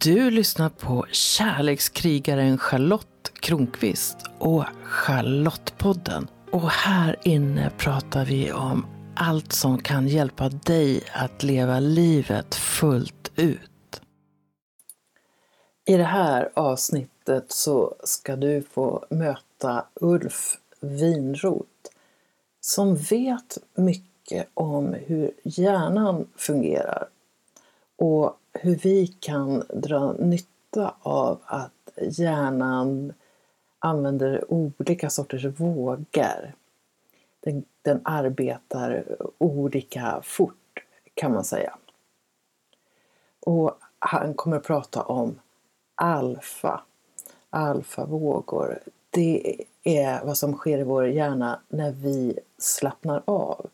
[0.00, 6.28] Du lyssnar på kärlekskrigaren Charlotte Kronqvist och Charlottepodden.
[6.50, 13.32] Och här inne pratar vi om allt som kan hjälpa dig att leva livet fullt
[13.36, 14.00] ut.
[15.84, 21.90] I det här avsnittet så ska du få möta Ulf Winroth.
[22.60, 27.08] som vet mycket om hur hjärnan fungerar
[27.98, 33.12] och hur vi kan dra nytta av att hjärnan
[33.78, 36.52] använder olika sorters vågor.
[37.40, 41.78] Den, den arbetar olika fort kan man säga.
[43.40, 45.40] Och han kommer att prata om
[45.94, 46.82] alfa,
[47.50, 48.78] alfavågor.
[49.10, 53.66] Det är vad som sker i vår hjärna när vi slappnar av.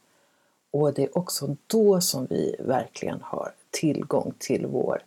[0.70, 5.02] Och det är också då som vi verkligen har tillgång till vår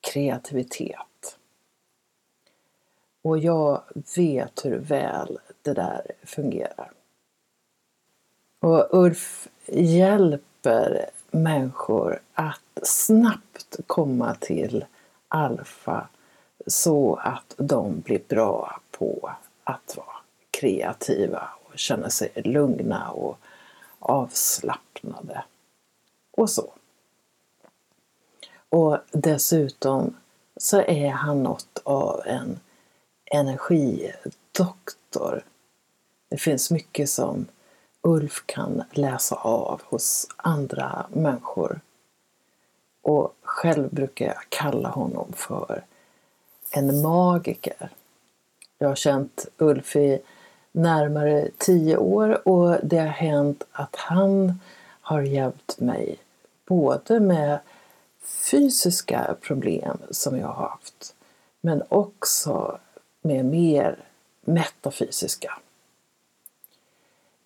[0.00, 1.38] kreativitet.
[3.22, 3.82] Och jag
[4.16, 6.92] vet hur väl det där fungerar.
[8.60, 14.84] Och Ulf hjälper människor att snabbt komma till
[15.28, 16.08] alfa
[16.66, 19.30] så att de blir bra på
[19.64, 20.16] att vara
[20.50, 23.38] kreativa och känna sig lugna och
[23.98, 25.44] avslappnade.
[26.30, 26.72] Och så.
[28.72, 30.16] Och dessutom
[30.56, 32.60] så är han något av en
[33.24, 35.44] energidoktor.
[36.28, 37.46] Det finns mycket som
[38.02, 41.80] Ulf kan läsa av hos andra människor.
[43.02, 45.84] Och själv brukar jag kalla honom för
[46.70, 47.90] en magiker.
[48.78, 50.18] Jag har känt Ulf i
[50.72, 54.60] närmare tio år och det har hänt att han
[55.00, 56.16] har hjälpt mig
[56.66, 57.58] både med
[58.22, 61.14] fysiska problem som jag har haft
[61.60, 62.78] men också
[63.22, 63.98] med mer
[64.40, 65.58] metafysiska.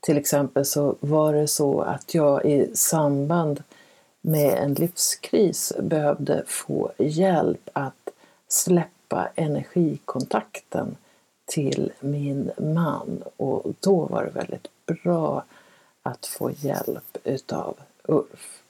[0.01, 3.63] Till exempel så var det så att jag i samband
[4.21, 8.09] med en livskris behövde få hjälp att
[8.49, 10.97] släppa energikontakten
[11.47, 15.45] till min man och då var det väldigt bra
[16.03, 18.63] att få hjälp utav Ulf.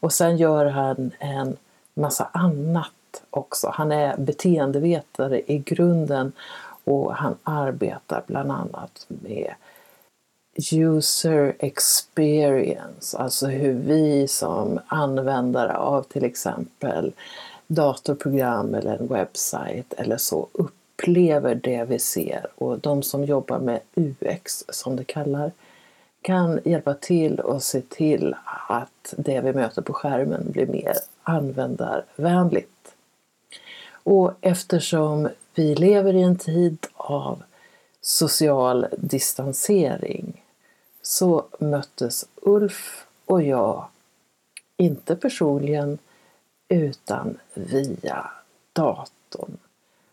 [0.00, 1.56] Och sen gör han en
[1.94, 2.92] massa annat
[3.30, 3.70] också.
[3.74, 6.32] Han är beteendevetare i grunden
[6.84, 9.54] och han arbetar bland annat med
[10.72, 17.12] user experience, alltså hur vi som användare av till exempel
[17.66, 23.80] datorprogram eller en webbsajt eller så upplever det vi ser och de som jobbar med
[23.94, 25.50] UX som det kallar
[26.22, 28.34] kan hjälpa till och se till
[28.68, 32.94] att det vi möter på skärmen blir mer användarvänligt.
[33.92, 37.42] Och eftersom vi lever i en tid av
[38.00, 40.44] social distansering
[41.02, 43.86] så möttes Ulf och jag,
[44.76, 45.98] inte personligen,
[46.68, 48.30] utan via
[48.72, 49.56] datorn.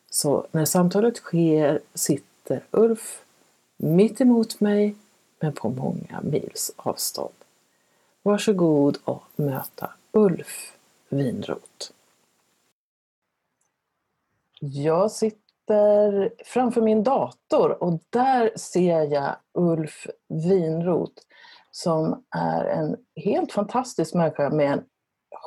[0.09, 3.21] Så när samtalet sker sitter Ulf
[3.77, 4.95] mitt emot mig
[5.39, 7.33] men på många mils avstånd.
[8.21, 10.77] Varsågod och möta Ulf
[11.09, 11.91] Winroth.
[14.59, 21.21] Jag sitter framför min dator och där ser jag Ulf Winroth
[21.71, 24.83] som är en helt fantastisk människa med en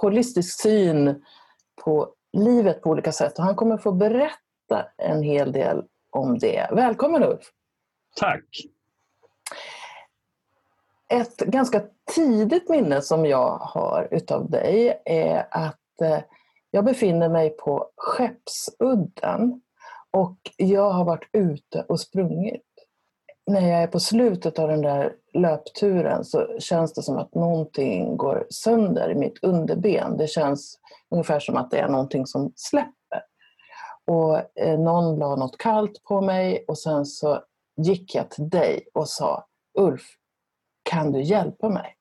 [0.01, 1.25] holistisk syn
[1.85, 3.39] på livet på olika sätt.
[3.39, 6.69] Och han kommer få berätta en hel del om det.
[6.73, 7.53] Välkommen Ulf!
[8.17, 8.45] Tack!
[11.13, 11.83] Ett ganska
[12.15, 16.19] tidigt minne som jag har utav dig är att eh,
[16.71, 19.61] jag befinner mig på Skeppsudden
[20.11, 22.63] och jag har varit ute och sprungit.
[23.47, 28.17] När jag är på slutet av den där löpturen så känns det som att någonting
[28.17, 30.17] går sönder i mitt underben.
[30.17, 30.79] Det känns
[31.11, 33.23] ungefär som att det är någonting som släpper.
[34.07, 37.43] Och eh, någon la något kallt på mig och sen så
[37.77, 39.47] gick jag till dig och sa
[39.79, 40.03] Ulf,
[40.83, 41.97] kan du hjälpa mig?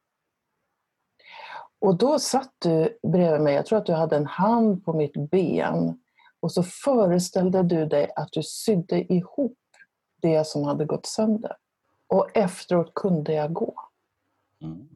[1.79, 5.29] Och då satt du bredvid mig, jag tror att du hade en hand på mitt
[5.31, 5.99] ben
[6.39, 9.57] och så föreställde du dig att du sydde ihop
[10.21, 11.57] det som hade gått sönder.
[12.07, 13.75] Och efteråt kunde jag gå.
[14.61, 14.89] Mm.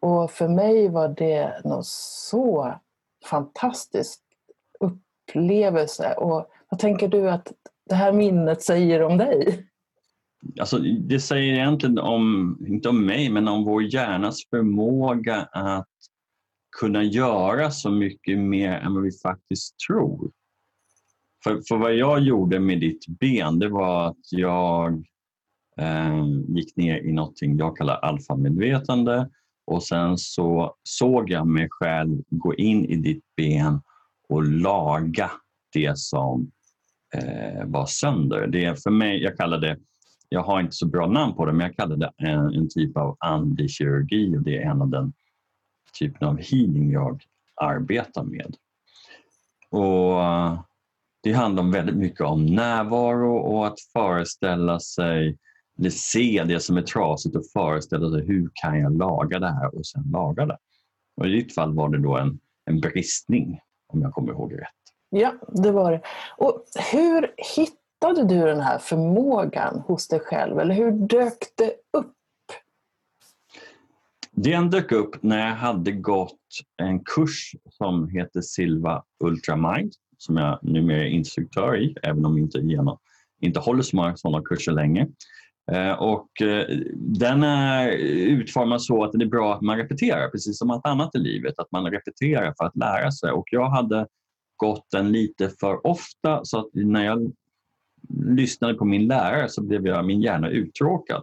[0.00, 2.74] Och för mig var det något så
[3.24, 4.20] fantastisk
[4.80, 6.14] upplevelse.
[6.14, 7.52] Och vad tänker du att
[7.84, 9.66] det här minnet säger om dig?
[10.60, 15.88] Alltså, det säger egentligen om, inte om mig, men om vår hjärnas förmåga att
[16.80, 20.30] kunna göra så mycket mer än vad vi faktiskt tror.
[21.44, 25.06] För, för vad jag gjorde med ditt ben, det var att jag
[25.76, 29.30] eh, gick ner i någonting jag kallar alfamedvetande
[29.66, 33.80] och sen så såg jag mig själv gå in i ditt ben
[34.28, 35.30] och laga
[35.72, 36.50] det som
[37.14, 38.46] eh, var sönder.
[38.46, 39.76] Det är för mig, jag kallar det,
[40.34, 42.96] jag har inte så bra namn på det, men jag kallar det en, en typ
[42.96, 45.12] av andlig kirurgi och det är en av den
[45.98, 47.22] typen av healing jag
[47.54, 48.56] arbetar med.
[49.70, 50.60] Och eh,
[51.22, 55.38] Det handlar väldigt mycket om närvaro och att föreställa sig
[55.78, 59.78] eller se det som är trasigt och föreställa sig hur kan jag laga det här
[59.78, 60.58] och sen laga det.
[61.16, 64.68] Och I ditt fall var det då en, en bristning om jag kommer ihåg rätt.
[65.10, 66.00] Ja, det var det.
[66.38, 67.34] Och hur
[68.08, 72.12] hittade du den här förmågan hos dig själv eller hur dök det upp?
[74.30, 76.38] Den dök upp när jag hade gått
[76.82, 82.46] en kurs som heter Silva Ultramind som jag numera är instruktör i, även om jag
[82.46, 82.98] inte, genom,
[83.40, 85.08] inte håller så många sådana kurser länge.
[85.72, 86.66] Eh, och eh,
[86.96, 91.14] den är utformad så att det är bra att man repeterar, precis som allt annat
[91.14, 91.58] i livet.
[91.58, 93.30] Att man repeterar för att lära sig.
[93.30, 94.06] Och jag hade
[94.56, 97.32] gått den lite för ofta så att när jag
[98.08, 101.22] lyssnade på min lärare så blev jag, min hjärna uttråkad.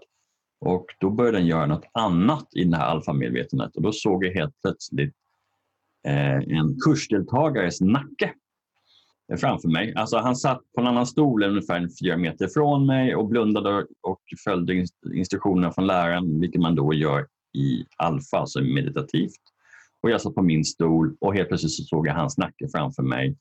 [0.62, 4.34] Och då började den göra något annat i det här alfamedvetandet och då såg jag
[4.34, 5.16] helt plötsligt
[6.08, 8.34] eh, en kursdeltagares nacke
[9.38, 9.94] framför mig.
[9.96, 14.22] Alltså han satt på en annan stol ungefär fyra meter ifrån mig och blundade och
[14.44, 19.42] följde instruktionerna från läraren, vilket man då gör i alfa, alltså meditativt.
[20.04, 23.04] Och jag satt på min stol och helt plötsligt så såg jag hans nacke framför
[23.04, 23.38] mig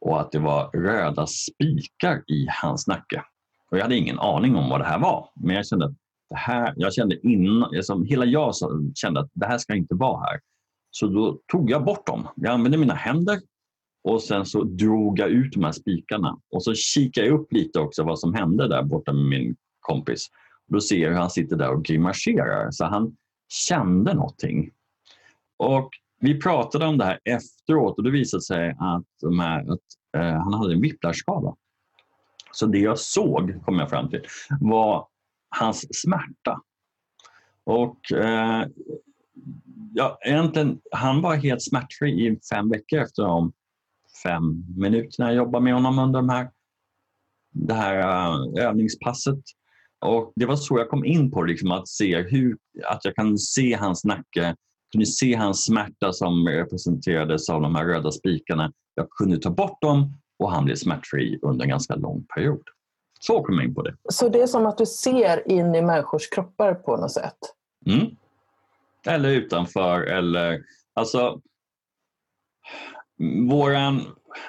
[0.00, 3.22] och att det var röda spikar i hans nacke.
[3.70, 5.94] Och jag hade ingen aning om vad det här var, men jag kände att
[6.30, 8.54] det här, jag kände innan, liksom, hela jag
[8.94, 10.40] kände att det här ska inte vara här.
[10.90, 12.28] Så då tog jag bort dem.
[12.36, 13.40] Jag använde mina händer
[14.04, 17.80] och sen så drog jag ut de här spikarna och så kikade jag upp lite
[17.80, 20.26] också vad som hände där borta med min kompis.
[20.66, 22.70] Då ser jag hur han sitter där och grimaserar.
[22.70, 23.16] Så han
[23.48, 24.70] kände någonting.
[25.56, 29.80] Och vi pratade om det här efteråt och det visade sig att, de här, att
[30.16, 31.56] eh, han hade en whiplashskada.
[32.52, 34.22] Så det jag såg, kom jag fram till,
[34.60, 35.06] var
[35.48, 36.60] hans smärta.
[37.64, 38.66] Och eh,
[39.94, 43.52] ja, egentligen, han var helt smärtfri i fem veckor efter de
[44.22, 46.50] fem minuterna jag jobbade med honom under de här,
[47.50, 49.38] det här äh, övningspasset.
[50.00, 53.38] Och det var så jag kom in på liksom, att se hur, att jag kan
[53.38, 54.56] se hans nacke,
[54.92, 58.72] kunde se hans smärta som representerades av de här röda spikarna.
[58.94, 62.62] Jag kunde ta bort dem och han blev smärtfri under en ganska lång period.
[63.20, 63.96] Så kom jag in på det.
[64.10, 67.38] Så det är som att du ser in i människors kroppar på något sätt?
[67.86, 68.06] Mm.
[69.06, 70.60] Eller utanför eller
[70.94, 71.40] alltså
[73.48, 74.02] våran,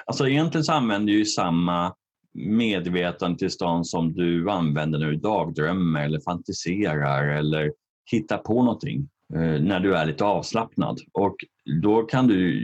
[0.04, 1.94] alltså egentligen så använder ju samma
[2.32, 7.72] medvetandetillstånd som du använder när du dagdrömmer eller fantiserar eller
[8.10, 11.00] hittar på någonting Eh, när du är lite avslappnad.
[11.12, 11.36] Och
[11.82, 12.60] då kan du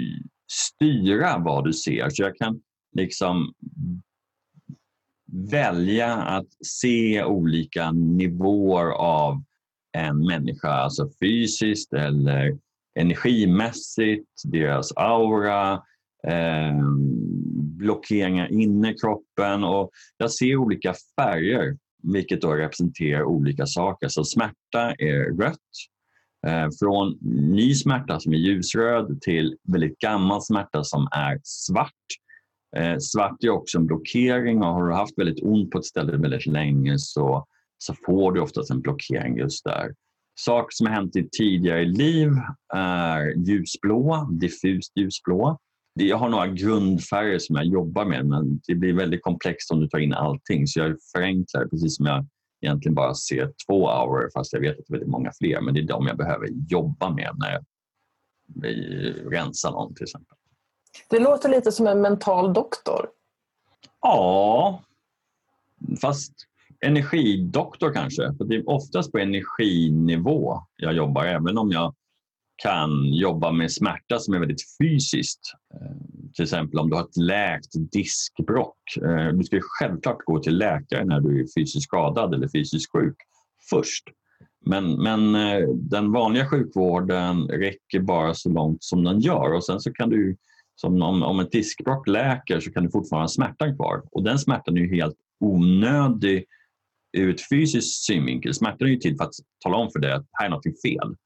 [0.52, 2.08] styra vad du ser.
[2.10, 2.60] Så jag kan
[2.96, 3.52] liksom
[5.50, 9.42] välja att se olika nivåer av
[9.92, 12.58] en människa, alltså fysiskt eller
[12.98, 15.72] energimässigt, deras aura,
[16.26, 16.80] eh,
[17.56, 24.08] blockeringar inne i kroppen och jag ser olika färger vilket då representerar olika saker.
[24.08, 25.58] Så smärta är rött.
[26.46, 27.18] Eh, från
[27.52, 31.92] ny smärta som är ljusröd till väldigt gammal smärta som är svart.
[32.76, 36.16] Eh, svart är också en blockering och har du haft väldigt ont på ett ställe
[36.16, 37.46] väldigt länge så,
[37.78, 39.94] så får du oftast en blockering just där.
[40.40, 42.30] Saker som har hänt i tidigare liv
[42.74, 45.58] är ljusblå, diffust ljusblå
[46.04, 49.88] jag har några grundfärger som jag jobbar med men det blir väldigt komplext om du
[49.88, 52.26] tar in allting så jag förenklar precis som jag
[52.60, 55.74] egentligen bara ser två auror fast jag vet att det är väldigt många fler men
[55.74, 57.64] det är de jag behöver jobba med när jag
[59.32, 60.36] rensar någon till exempel.
[61.08, 63.08] Det låter lite som en mental doktor.
[64.00, 64.82] Ja,
[66.00, 66.32] fast
[66.80, 68.34] energidoktor kanske.
[68.38, 71.94] För det är oftast på energinivå jag jobbar även om jag
[72.56, 75.40] kan jobba med smärta som är väldigt fysiskt.
[75.74, 75.96] Eh,
[76.34, 78.78] till exempel om du har ett läkt diskbrock.
[79.02, 83.16] Eh, du ska självklart gå till läkare när du är fysiskt skadad eller fysiskt sjuk
[83.70, 84.04] först.
[84.66, 89.80] Men, men eh, den vanliga sjukvården räcker bara så långt som den gör och sen
[89.80, 90.36] så kan du,
[90.74, 94.38] som om, om ett diskbrock läker så kan du fortfarande ha smärtan kvar och den
[94.38, 96.44] smärtan är ju helt onödig
[97.16, 98.54] ur ett fysiskt synvinkel.
[98.54, 99.34] Smärtan är ju till för att
[99.64, 101.16] tala om för dig att här är något fel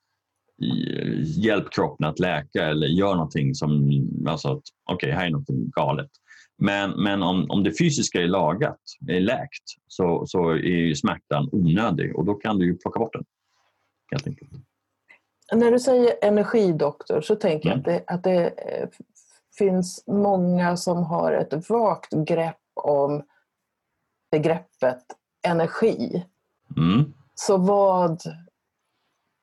[1.24, 3.90] hjälp kroppen att läka eller gör någonting som,
[4.26, 6.10] alltså att okej, okay, här är något galet.
[6.58, 12.16] Men, men om, om det fysiska är lagat, är läkt, så, så är smärtan onödig
[12.16, 13.24] och då kan du ju plocka bort den.
[14.12, 14.50] Helt enkelt.
[15.52, 17.82] När du säger energidoktor så tänker mm.
[17.84, 18.88] jag att det, att det eh,
[19.58, 23.22] finns många som har ett vagt grepp om
[24.30, 25.02] begreppet
[25.48, 26.24] energi.
[26.76, 27.12] Mm.
[27.34, 28.20] Så vad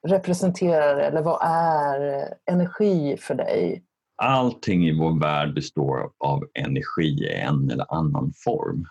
[0.08, 3.84] representerar eller vad är energi för dig?
[4.22, 8.86] Allting i vår värld består av energi i en eller annan form.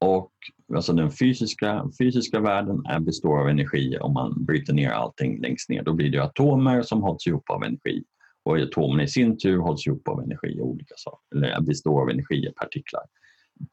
[0.00, 0.32] Och
[0.74, 5.68] alltså den fysiska, fysiska världen är, består av energi om man bryter ner allting längst
[5.68, 5.82] ner.
[5.82, 8.04] Då blir det atomer som hålls ihop av energi.
[8.44, 12.52] Och atomerna i sin tur hålls ihop av energi olika saker, eller består av energi
[12.56, 13.02] partiklar.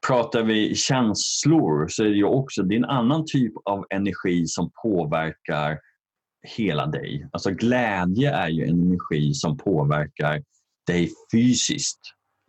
[0.06, 4.46] Pratar vi känslor så är det ju också det är en annan typ av energi
[4.46, 5.78] som påverkar
[6.44, 7.28] hela dig.
[7.32, 10.42] Alltså glädje är ju en energi som påverkar
[10.86, 12.00] dig fysiskt.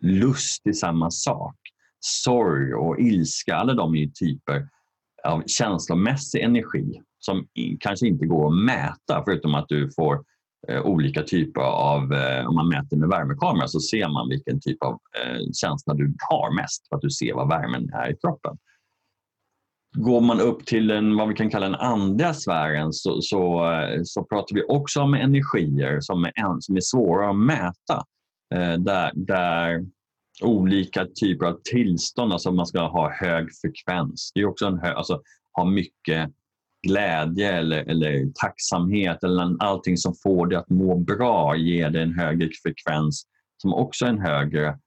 [0.01, 1.55] Lust är samma sak.
[1.99, 4.67] Sorg och ilska, alla de är typer
[5.23, 7.47] av känslomässig energi som
[7.79, 10.23] kanske inte går att mäta förutom att du får
[10.67, 14.83] eh, olika typer av, eh, om man mäter med värmekamera så ser man vilken typ
[14.83, 18.57] av eh, känsla du har mest för att du ser vad värmen är i kroppen.
[19.95, 24.01] Går man upp till en, vad vi kan kalla den andra sfären så, så, eh,
[24.03, 28.03] så pratar vi också om energier som är, som är svåra att mäta.
[28.55, 29.85] Eh, där, där
[30.41, 34.31] olika typer av tillstånd, alltså man ska ha hög frekvens.
[34.35, 35.21] Det är också en hög, alltså
[35.53, 36.31] ha mycket
[36.87, 42.19] glädje eller, eller tacksamhet eller allting som får dig att må bra ger dig en
[42.19, 43.23] högre frekvens
[43.57, 44.79] som också är en högre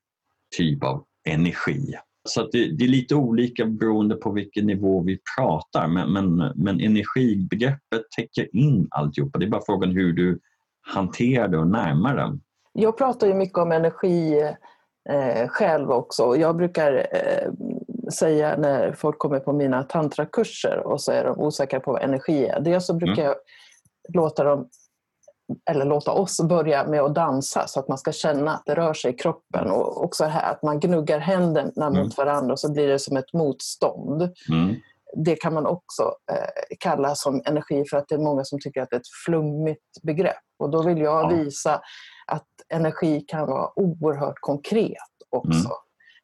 [0.57, 1.95] typ av energi.
[2.29, 6.81] Så det, det, är lite olika beroende på vilken nivå vi pratar men, men, men
[6.81, 9.39] energibegreppet täcker in alltihopa.
[9.39, 10.39] Det är bara frågan hur du
[10.81, 12.39] hanterar det och närmar det.
[12.73, 14.41] Jag pratar ju mycket om energi
[15.11, 16.37] eh, själv också.
[16.37, 17.53] Jag brukar eh,
[18.13, 22.47] säga när folk kommer på mina tantrakurser och så är de osäkra på vad energi
[22.47, 22.61] är.
[22.61, 23.25] Dels så brukar mm.
[23.25, 23.37] jag
[24.15, 24.69] låta dem
[25.71, 28.95] eller låta oss börja med att dansa så att man ska känna att det rör
[28.95, 29.71] sig i kroppen.
[29.71, 32.03] Och också här att man gnuggar händerna mm.
[32.03, 34.23] mot varandra och så blir det som ett motstånd.
[34.23, 34.77] Mm.
[35.17, 36.03] Det kan man också
[36.33, 39.25] eh, kalla som energi för att det är många som tycker att det är ett
[39.27, 40.37] flummigt begrepp.
[40.59, 41.37] Och då vill jag ja.
[41.37, 41.81] visa
[42.27, 44.97] att energi kan vara oerhört konkret
[45.31, 45.69] också.
[45.69, 45.73] Mm.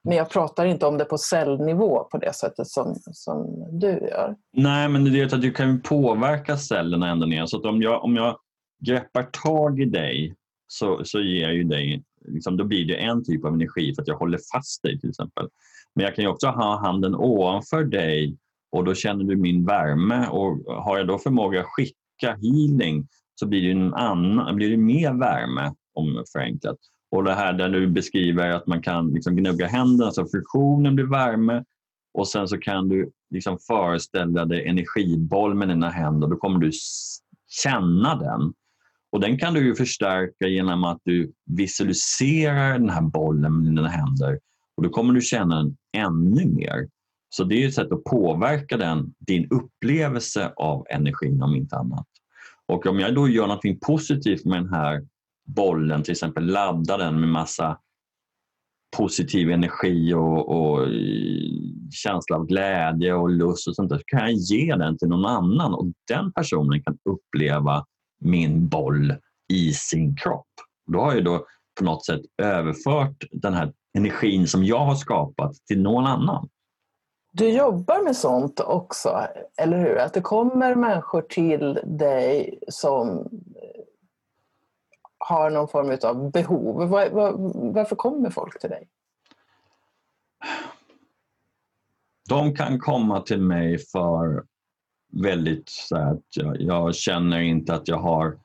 [0.04, 4.34] Men jag pratar inte om det på cellnivå på det sättet som, som du gör.
[4.52, 7.46] Nej, men det är att du kan påverka cellerna ända ner.
[7.46, 8.36] Så om jag, om jag
[8.84, 10.34] greppar tag i dig
[10.66, 14.02] så, så ger jag ju dig, liksom, då blir det en typ av energi för
[14.02, 15.48] att jag håller fast dig till exempel.
[15.94, 18.36] Men jag kan ju också ha handen ovanför dig
[18.72, 23.46] och då känner du min värme och har jag då förmåga att skicka healing så
[23.46, 26.78] blir det, en annan, blir det mer värme om förenklat.
[27.10, 31.04] Och det här där du beskriver att man kan liksom gnugga händerna så friktionen blir
[31.04, 31.64] värme
[32.14, 36.28] och sen så kan du liksom föreställa dig energiboll med dina händer.
[36.28, 36.70] Då kommer du
[37.48, 38.52] känna den.
[39.14, 44.38] Och Den kan du förstärka genom att du visualiserar den här bollen med dina händer
[44.76, 46.88] och då kommer du känna den ännu mer.
[47.28, 52.06] Så det är ett sätt att påverka den, din upplevelse av energin om inte annat.
[52.66, 55.06] Och om jag då gör något positivt med den här
[55.46, 57.78] bollen, till exempel laddar den med massa
[58.96, 60.90] positiv energi och, och eh,
[61.90, 65.26] känsla av glädje och lust och sånt där, så kan jag ge den till någon
[65.26, 67.84] annan och den personen kan uppleva
[68.24, 69.14] min boll
[69.48, 70.48] i sin kropp.
[70.86, 71.46] Då har jag då
[71.78, 76.48] på något sätt överfört den här energin som jag har skapat till någon annan.
[77.32, 79.26] Du jobbar med sånt också,
[79.58, 79.98] eller hur?
[79.98, 83.28] Att det kommer människor till dig som
[85.18, 86.88] har någon form av behov.
[86.88, 87.32] Var, var,
[87.72, 88.88] varför kommer folk till dig?
[92.28, 94.44] De kan komma till mig för
[95.22, 98.38] väldigt så att jag, jag, känner inte att jag har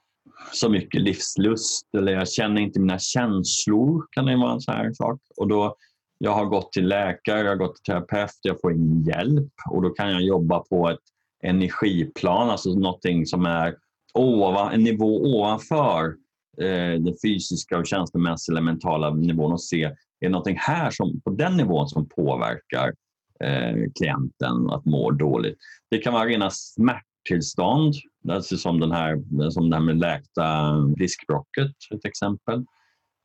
[0.53, 4.05] så mycket livslust eller jag känner inte mina känslor.
[4.11, 5.19] kan det vara en sån här sak.
[5.37, 5.75] Och då,
[6.17, 9.81] jag har gått till läkare, jag har gått till terapeut, jag får ingen hjälp och
[9.81, 10.99] då kan jag jobba på ett
[11.43, 13.75] energiplan, alltså någonting som är
[14.13, 16.15] ovan, en nivå ovanför
[16.61, 21.21] eh, den fysiska och känslomässiga eller mentala nivån och se är det någonting här som,
[21.21, 22.93] på den nivån som påverkar
[23.43, 25.57] Eh, klienten att må dåligt.
[25.91, 27.93] Det kan vara rena smärttillstånd,
[28.29, 32.65] alltså som, den här, som det här med läkta diskbrocket ett exempel.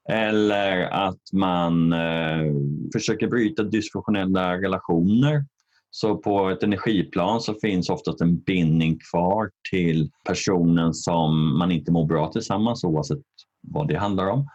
[0.09, 2.53] Eller att man eh,
[2.93, 5.45] försöker bryta dysfunktionella relationer
[5.91, 11.93] Så på ett energiplan så finns oftast en bindning kvar till personen som man inte
[11.93, 13.23] mår bra tillsammans oavsett
[13.61, 14.49] vad det handlar om.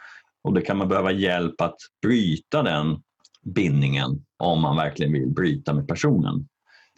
[0.44, 3.02] Och då kan man behöva hjälp att bryta den
[3.54, 6.48] bindningen om man verkligen vill bryta med personen.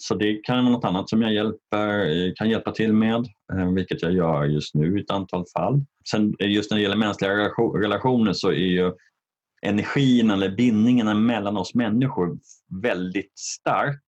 [0.01, 3.71] Så det kan vara något annat som jag hjälper, eh, kan hjälpa till med, eh,
[3.73, 5.85] vilket jag gör just nu i ett antal fall.
[6.11, 8.93] Sen eh, just när det gäller mänskliga relationer så är ju
[9.61, 12.39] energin eller bindningen mellan oss människor
[12.81, 14.03] väldigt stark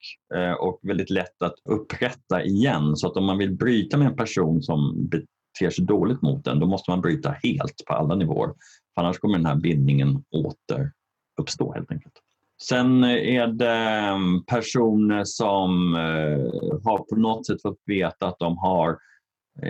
[0.60, 2.96] och väldigt lätt att upprätta igen.
[2.96, 6.60] Så att om man vill bryta med en person som beter sig dåligt mot en,
[6.60, 8.54] då måste man bryta helt på alla nivåer.
[8.94, 12.23] För annars kommer den här bindningen återuppstå helt enkelt.
[12.70, 18.40] Sen eh, är det mm, personer som eh, har på något sätt fått veta att
[18.40, 18.98] de har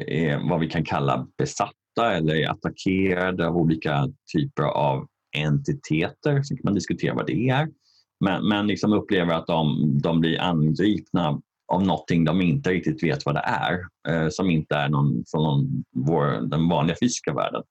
[0.07, 5.07] eh, vad vi kan kalla besatta eller är attackerade av olika typer av
[5.37, 6.43] entiteter.
[6.43, 7.67] Sen kan man diskutera vad det är.
[8.19, 13.25] Men, men liksom upplever att de, de blir angripna av någonting de inte riktigt vet
[13.25, 13.79] vad det är.
[14.07, 17.63] Eh, som inte är någon från någon, vår, den vanliga fysiska världen.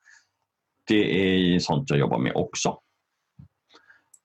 [0.88, 2.78] Det är sånt jag jobbar med också.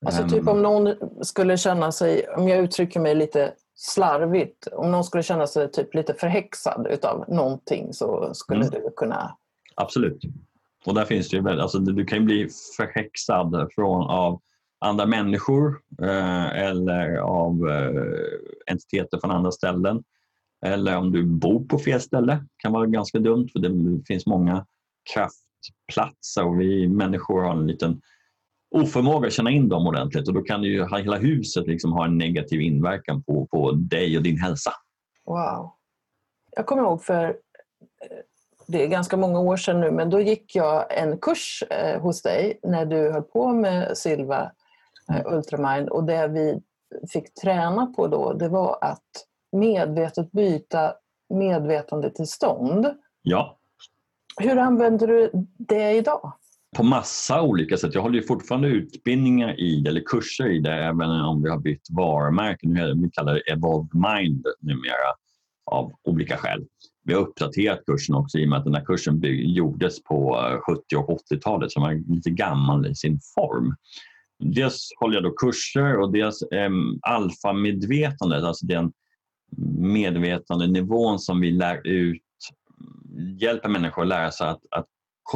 [0.06, 5.04] Alltså typ om någon skulle känna sig, om jag uttrycker mig lite slarvigt, om någon
[5.04, 8.72] skulle känna sig typ lite förhäxad utav någonting så skulle mm.
[8.72, 9.38] du kunna...
[9.75, 10.22] Absolut.
[10.86, 14.42] Och där finns det ju, alltså du kan ju bli förhäxad från, av
[14.80, 20.04] andra människor eh, eller av eh, entiteter från andra ställen.
[20.66, 24.66] Eller om du bor på fel ställe kan vara ganska dumt för det finns många
[25.13, 28.01] kraftplatser och vi människor har en liten
[28.72, 32.18] oförmåga att känna in dem ordentligt och då kan ju hela huset liksom ha en
[32.18, 34.72] negativ inverkan på, på dig och din hälsa.
[35.26, 35.72] Wow.
[36.56, 38.18] Jag kommer ihåg för eh,
[38.68, 42.22] det är ganska många år sedan nu, men då gick jag en kurs eh, hos
[42.22, 44.52] dig när du höll på med Silva
[45.10, 46.62] eh, Ultramind och det vi
[47.14, 50.94] fick träna på då det var att medvetet byta
[51.30, 52.88] medvetandetillstånd.
[53.22, 53.58] Ja.
[54.42, 56.34] Hur använder du det idag?
[56.77, 57.93] På massa olika sätt.
[57.93, 61.88] Jag håller ju fortfarande utbildningar i, eller kurser i det, även om vi har bytt
[61.89, 62.67] varumärke.
[63.01, 65.13] Vi kallar det Evolved Mind numera
[65.72, 66.66] av olika skäl.
[67.03, 70.75] Vi har uppdaterat kursen också i och med att den här kursen gjordes på eh,
[70.75, 73.75] 70 och 80-talet som var lite gammal i sin form.
[74.40, 76.70] Dels håller jag då kurser och dels eh,
[77.01, 78.92] alfamedvetandet, alltså den
[79.77, 82.22] medvetandenivån som vi lär ut,
[83.40, 84.87] hjälper människor att lära sig att, att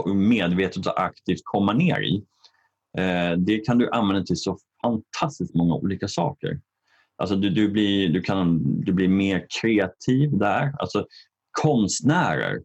[0.06, 2.24] medvetet och aktivt komma ner i.
[2.98, 6.60] Eh, det kan du använda till så fantastiskt många olika saker.
[7.18, 10.74] Alltså du, du, blir, du, kan, du blir mer kreativ där.
[10.80, 11.06] Alltså,
[11.62, 12.62] konstnärer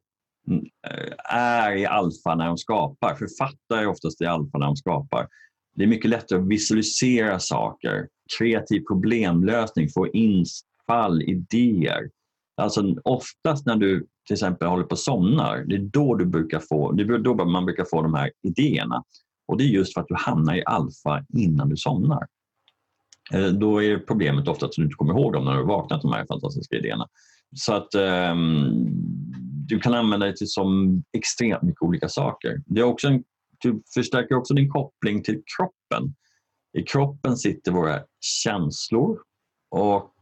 [0.49, 3.15] mm, eh, är i alfa när de skapar.
[3.15, 5.29] Författare är oftast i alfa när de skapar.
[5.75, 8.09] Det är mycket lättare att visualisera saker,
[8.39, 12.11] kreativ problemlösning, få infall, idéer.
[12.57, 16.61] Alltså oftast när du till exempel håller på att somnar, det är då, du brukar
[16.61, 19.05] få, det är då man brukar få de här idéerna.
[19.49, 22.27] Och det är just för att du hamnar i alfa innan du somnar.
[23.35, 26.03] Eh, då är problemet ofta att du inte kommer ihåg dem när du har vaknat,
[26.03, 27.09] de här fantastiska idéerna.
[27.55, 28.87] Så att um,
[29.69, 32.63] du kan använda det till som extremt mycket olika saker.
[32.67, 33.25] Det är också en,
[33.59, 36.15] du förstärker också din koppling till kroppen.
[36.79, 39.19] I kroppen sitter våra känslor
[39.71, 40.15] och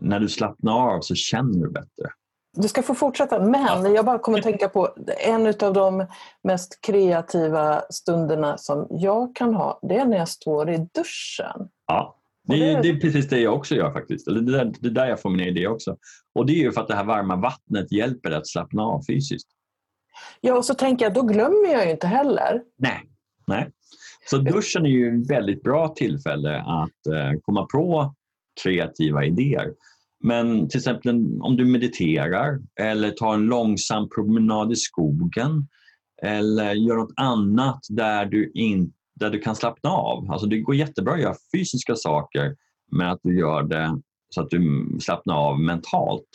[0.00, 2.10] när du slappnar av så känner du bättre.
[2.56, 4.88] Du ska få fortsätta, men jag bara kommer att tänka på
[5.26, 6.06] en av de
[6.44, 11.68] mest kreativa stunderna som jag kan ha, det är när jag står i duschen.
[11.86, 12.18] Ja.
[12.44, 14.26] Det är, det är, precis det jag också gör faktiskt.
[14.26, 15.96] Det är där, det är där jag får mina idéer också.
[16.34, 19.02] Och det är ju för att det här varma vattnet hjälper dig att slappna av
[19.08, 19.48] fysiskt.
[20.40, 22.62] Ja, och så tänker jag, då glömmer jag ju inte heller.
[22.78, 23.02] Nej,
[23.46, 23.70] nej.
[24.30, 28.14] Så duschen är ju ett väldigt bra tillfälle att eh, komma på
[28.62, 29.72] kreativa idéer.
[30.24, 35.68] Men till exempel om du mediterar eller tar en långsam promenad i skogen
[36.22, 40.30] eller gör något annat där du inte där du kan slappna av.
[40.30, 42.56] Alltså det går jättebra att göra fysiska saker
[42.90, 44.00] men att du gör det
[44.34, 46.28] så att du slappnar av mentalt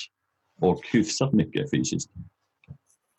[0.61, 2.11] och hyfsat mycket fysiskt.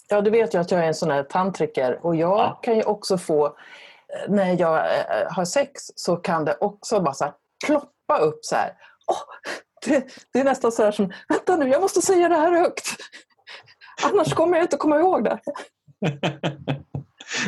[0.08, 2.60] Ja, du vet ju att jag är en sån här tantriker och jag ja.
[2.62, 3.52] kan ju också få, eh,
[4.28, 7.34] när jag eh, har sex så kan det också bara så här,
[7.66, 8.72] ploppa upp så här.
[9.08, 9.22] Oh,
[9.86, 12.96] det, det, är nästan så här som, vänta nu, jag måste säga det här högt.
[14.04, 15.40] Annars kommer jag inte komma ihåg det.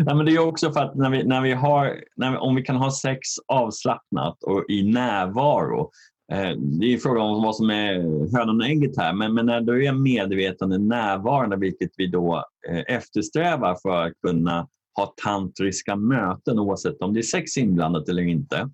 [0.00, 2.54] Nej, men det är också för att när vi, när vi har, när vi, om
[2.54, 5.90] vi kan ha sex avslappnat och i närvaro.
[6.32, 7.94] Eh, det är frågan om vad som är
[8.38, 12.96] hönan och ägget här, men, men när du är medvetande närvarande, vilket vi då eh,
[12.96, 18.70] eftersträvar för att kunna ha tantriska möten oavsett om det är sex inblandat eller inte,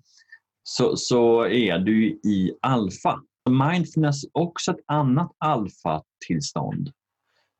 [0.69, 3.21] så, så är du i alfa.
[3.49, 6.91] Mindfulness är också ett annat alfatillstånd.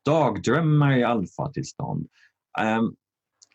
[0.05, 2.07] Dagdrömmar är alfatillstånd.
[2.59, 2.93] Ehm,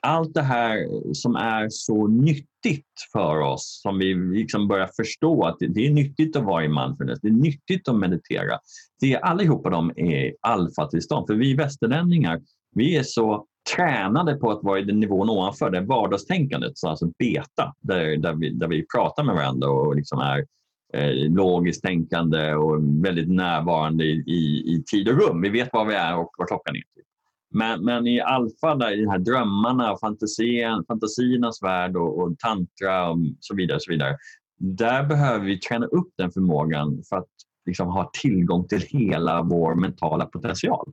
[0.01, 5.57] allt det här som är så nyttigt för oss, som vi liksom börjar förstå att
[5.59, 8.59] det är nyttigt att vara i mindfulness, det är nyttigt att meditera.
[9.01, 11.27] Det, allihopa de är alfatillstånd.
[11.27, 12.41] För vi västerlänningar,
[12.75, 13.47] vi är så
[13.77, 18.33] tränade på att vara i den nivån ovanför, det vardagstänkandet, så alltså beta, där, där,
[18.35, 20.47] vi, där vi pratar med varandra och liksom är
[20.95, 25.43] eh, logiskt tänkande och väldigt närvarande i, i, i, tid och rum.
[25.43, 26.81] Vi vet var vi är och vad klockan är.
[26.81, 27.07] Typ.
[27.55, 32.39] Men, men i alfa, där, i de här drömmarna och fantasien, fantasiernas värld och, och
[32.39, 34.17] tantra och så vidare, så vidare,
[34.59, 37.29] där behöver vi träna upp den förmågan för att
[37.67, 40.93] liksom ha tillgång till hela vår mentala potential.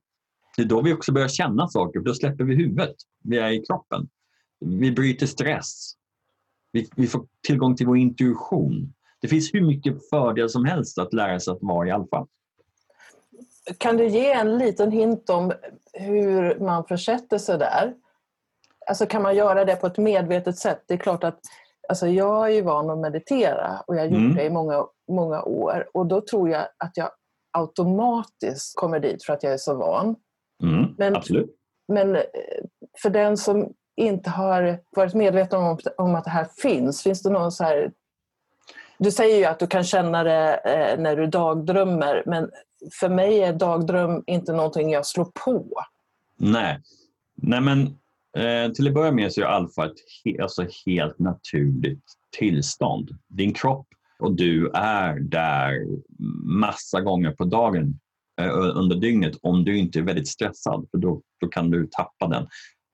[0.55, 2.95] Det är då vi också börjar känna saker, för då släpper vi huvudet.
[3.23, 4.09] Vi är i kroppen.
[4.59, 5.93] Vi bryter stress.
[6.71, 8.93] Vi, vi får tillgång till vår intuition.
[9.21, 12.27] Det finns hur mycket fördel som helst att lära sig att vara i alfa.
[13.77, 15.53] Kan du ge en liten hint om
[15.93, 17.93] hur man försätter sig där?
[18.87, 20.83] Alltså kan man göra det på ett medvetet sätt?
[20.87, 21.39] Det är klart att
[21.89, 24.35] alltså jag är ju van att meditera och jag har gjort mm.
[24.35, 27.09] det i många, många år och då tror jag att jag
[27.51, 30.15] automatiskt kommer dit för att jag är så van.
[30.63, 31.55] Mm, men, absolut.
[31.87, 32.21] men eh,
[33.01, 37.29] för den som inte har varit medveten om, om att det här finns, finns det
[37.29, 37.91] någon så här...
[38.97, 42.49] Du säger ju att du kan känna det eh, när du dagdrömmer, men
[42.99, 45.67] för mig är dagdröm inte någonting jag slår på.
[46.37, 46.81] Nej,
[47.35, 47.81] Nej men
[48.37, 52.03] eh, till att börja med så är alfa ett he alltså helt naturligt
[52.37, 53.09] tillstånd.
[53.27, 53.87] Din kropp
[54.19, 55.85] och du är där
[56.43, 57.99] massa gånger på dagen
[58.39, 62.27] Eh, under dygnet om du inte är väldigt stressad för då, då kan du tappa
[62.27, 62.47] den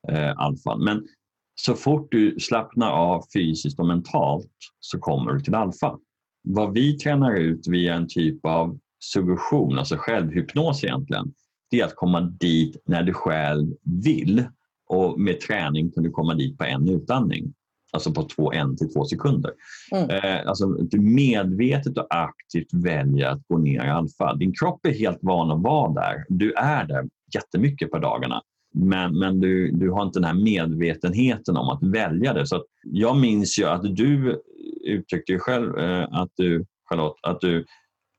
[0.08, 0.84] eh, alfan.
[0.84, 1.08] Men
[1.56, 5.98] så fort du slappnar av fysiskt och mentalt så kommer du till alfa.
[6.44, 11.34] Vad vi tränar ut via en typ av suggestion, alltså självhypnos egentligen,
[11.72, 14.46] det är att komma dit när du själv vill
[14.88, 17.54] och med träning kan du komma dit på en utandning.
[17.96, 19.52] Alltså på två, en till två sekunder.
[19.92, 20.10] Mm.
[20.10, 24.36] Eh, alltså du medvetet och aktivt väljer att gå ner i alfa.
[24.36, 26.26] Din kropp är helt van att vara där.
[26.30, 28.42] Du är där jättemycket på dagarna.
[28.74, 32.48] Men, men du, du har inte den här medvetenheten om att välja det.
[32.48, 34.42] Så jag minns ju att du
[34.86, 37.66] uttryckte ju själv eh, att du, Charlotte, att du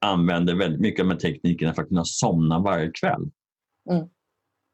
[0.00, 3.30] använder väldigt mycket här teknikerna för att kunna somna varje kväll.
[3.90, 4.08] Mm.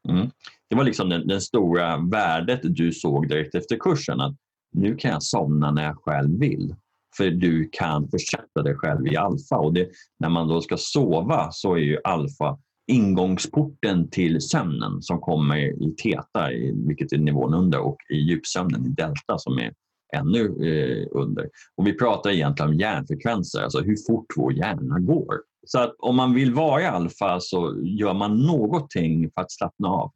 [0.09, 0.29] Mm.
[0.69, 4.21] Det var liksom den, den, stora värdet du såg direkt efter kursen.
[4.21, 4.35] Att
[4.73, 6.75] nu kan jag somna när jag själv vill.
[7.17, 9.57] För du kan försätta dig själv i alfa.
[9.57, 12.57] Och det, när man då ska sova så är ju alfa
[12.87, 16.49] ingångsporten till sömnen som kommer i teta,
[16.87, 19.73] vilket är nivån under, och i djupsömnen i delta som är
[20.15, 21.49] ännu eh, under.
[21.75, 25.41] Och vi pratar egentligen om hjärnfrekvenser, alltså hur fort vår hjärna går.
[25.67, 29.87] Så att om man vill vara i alfa så gör man någonting för att slappna
[29.87, 30.11] av.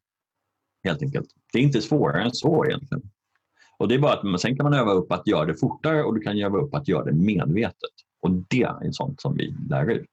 [0.83, 1.27] Helt enkelt.
[1.53, 3.09] Det är inte svårare än så egentligen.
[3.79, 6.15] Och det är bara att sen kan man öva upp att göra det fortare och
[6.15, 7.91] du kan öva upp att göra det medvetet.
[8.21, 10.09] Och det är sånt som vi lär ut.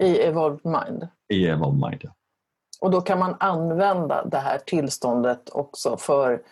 [0.00, 1.08] I Evolved Mind?
[1.32, 2.14] I Evolved Mind, ja.
[2.80, 6.42] Och då kan man använda det här tillståndet också för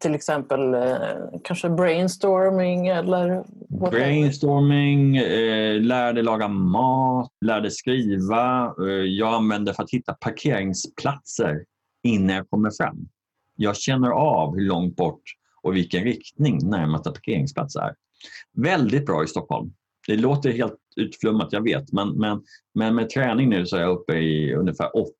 [0.00, 0.96] till exempel eh,
[1.44, 3.44] kanske brainstorming eller?
[3.90, 8.74] Brainstorming, eh, lär dig laga mat, lär dig skriva.
[8.80, 11.64] Eh, jag använder för att hitta parkeringsplatser
[12.02, 13.08] innan jag kommer fram.
[13.56, 15.22] Jag känner av hur långt bort
[15.66, 17.94] och vilken riktning närmaste parkeringsplats är.
[18.56, 19.72] Väldigt bra i Stockholm.
[20.06, 22.42] Det låter helt utflummat, jag vet, men, men,
[22.74, 25.12] men med träning nu så är jag uppe i ungefär 80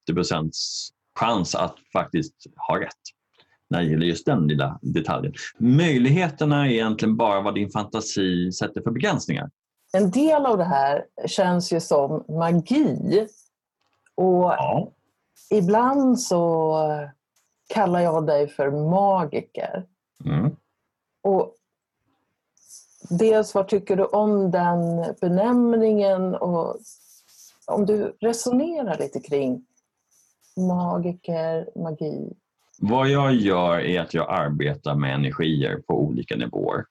[1.19, 2.35] chans att faktiskt
[2.69, 2.93] ha rätt
[3.71, 5.35] när det gäller just den lilla detaljen.
[5.59, 9.51] Möjligheterna är egentligen bara vad din fantasi sätter för begränsningar.
[9.93, 13.27] En del av det här känns ju som magi.
[14.15, 14.93] Och ja.
[15.51, 16.77] ibland så
[17.75, 19.85] kallar jag dig för magiker.
[20.25, 20.57] Mm.
[21.23, 21.55] Och
[23.09, 26.77] dels vad tycker du om den benämningen och
[27.67, 29.67] om du resonerar lite kring
[30.57, 32.33] magiker, magi?
[32.79, 36.85] Vad jag gör är att jag arbetar med energier på olika nivåer.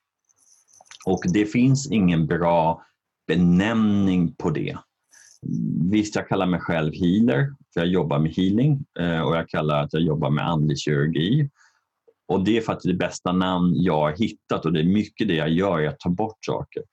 [1.05, 2.85] Och det finns ingen bra
[3.27, 4.77] benämning på det.
[5.91, 9.83] Visst, jag kallar mig själv healer, för jag jobbar med healing eh, och jag kallar
[9.83, 11.49] att jag jobbar med andlig kirurgi
[12.27, 15.35] och det är faktiskt det bästa namn jag har hittat och det är mycket det
[15.35, 16.83] jag gör, jag tar bort saker.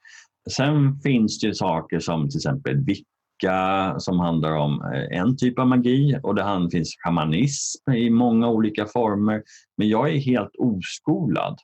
[0.50, 5.66] Sen finns det saker som till exempel vicka som handlar om eh, en typ av
[5.66, 9.42] magi och det finns shamanism i många olika former.
[9.76, 11.58] Men jag är helt oskolad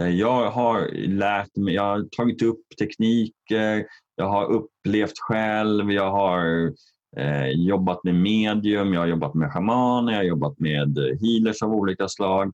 [0.00, 6.10] eh, jag har lärt mig, jag har tagit upp tekniker, jag har upplevt själv, jag
[6.10, 6.72] har
[7.16, 11.62] eh, jobbat med medium, jag har jobbat med shamaner, jag har jobbat med eh, healers
[11.62, 12.52] av olika slag.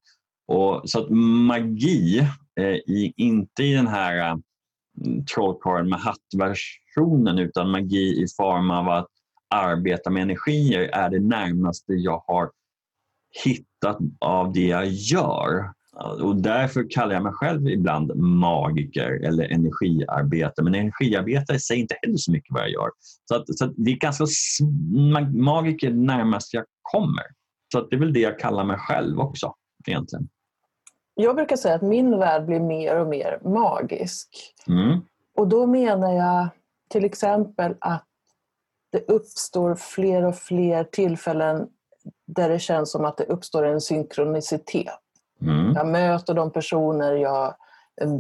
[0.49, 1.11] Och, så att
[1.47, 2.19] magi,
[2.61, 4.37] eh, i, inte i den här eh,
[5.35, 9.09] trollkarlen med hatt-versionen utan magi i form av att
[9.55, 12.51] arbeta med energier är det närmaste jag har
[13.45, 15.73] hittat av det jag gör.
[16.23, 20.65] Och därför kallar jag mig själv ibland magiker eller energiarbetare.
[20.65, 22.91] Men energiarbetare säger inte heller så mycket vad jag gör.
[23.25, 24.25] Så, att, så att det är ganska
[25.35, 27.25] magiker närmast jag kommer.
[27.73, 29.55] Så att det är väl det jag kallar mig själv också
[29.87, 30.29] egentligen.
[31.21, 34.29] Jag brukar säga att min värld blir mer och mer magisk.
[34.69, 35.01] Mm.
[35.37, 36.49] Och då menar jag
[36.89, 38.05] till exempel att
[38.93, 41.69] det uppstår fler och fler tillfällen
[42.27, 44.99] där det känns som att det uppstår en synkronicitet.
[45.43, 45.73] Mm.
[45.75, 47.55] Jag möter de personer jag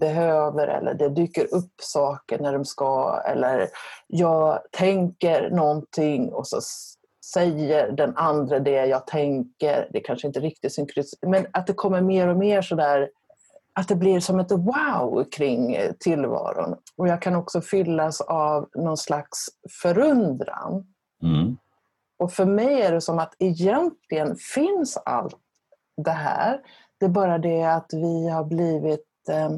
[0.00, 3.68] behöver eller det dyker upp saker när de ska eller
[4.06, 6.60] jag tänker någonting och så
[7.32, 9.88] säger den andra det jag tänker.
[9.92, 13.10] Det kanske inte riktigt synkroniserat men att det kommer mer och mer sådär
[13.72, 16.76] att det blir som ett wow kring tillvaron.
[16.96, 19.48] Och jag kan också fyllas av någon slags
[19.82, 20.86] förundran.
[21.22, 21.56] Mm.
[22.18, 25.38] Och för mig är det som att egentligen finns allt
[25.96, 26.60] det här.
[26.98, 29.50] Det är bara det att vi har blivit eh,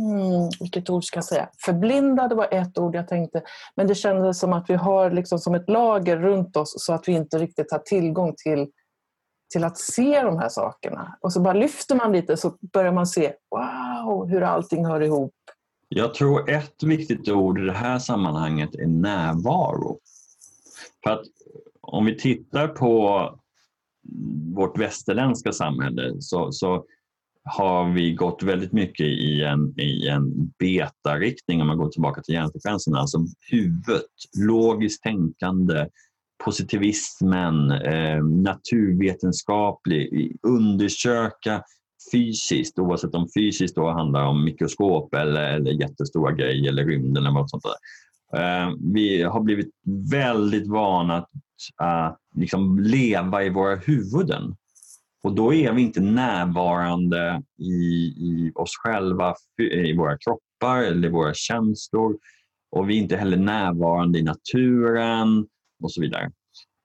[0.00, 1.48] Hmm, vilket ord ska jag säga?
[1.64, 3.42] Förblindade var ett ord jag tänkte.
[3.76, 7.08] Men det kändes som att vi har liksom som ett lager runt oss så att
[7.08, 8.68] vi inte riktigt har tillgång till,
[9.52, 11.18] till att se de här sakerna.
[11.20, 15.34] Och så bara lyfter man lite så börjar man se wow, hur allting hör ihop.
[15.88, 19.98] Jag tror ett viktigt ord i det här sammanhanget är närvaro.
[21.04, 21.24] För att
[21.80, 23.24] om vi tittar på
[24.54, 26.84] vårt västerländska samhälle så, så
[27.50, 32.34] har vi gått väldigt mycket i en, i en beta-riktning om man går tillbaka till
[32.34, 32.94] hjärnfrekvensen.
[32.94, 33.18] Alltså
[33.50, 34.06] huvudet,
[34.38, 35.86] logiskt tänkande,
[36.44, 41.62] positivismen, eh, naturvetenskaplig, undersöka
[42.12, 47.30] fysiskt, oavsett om fysiskt då handlar om mikroskop eller, eller jättestora grejer eller rymden eller
[47.30, 47.74] något sånt där.
[48.40, 49.70] Eh, vi har blivit
[50.10, 51.30] väldigt vana att,
[51.76, 54.56] att liksom leva i våra huvuden.
[55.22, 59.34] Och då är vi inte närvarande i, i oss själva,
[59.72, 62.18] i våra kroppar eller i våra känslor.
[62.70, 65.46] Och vi är inte heller närvarande i naturen
[65.82, 66.30] och så vidare.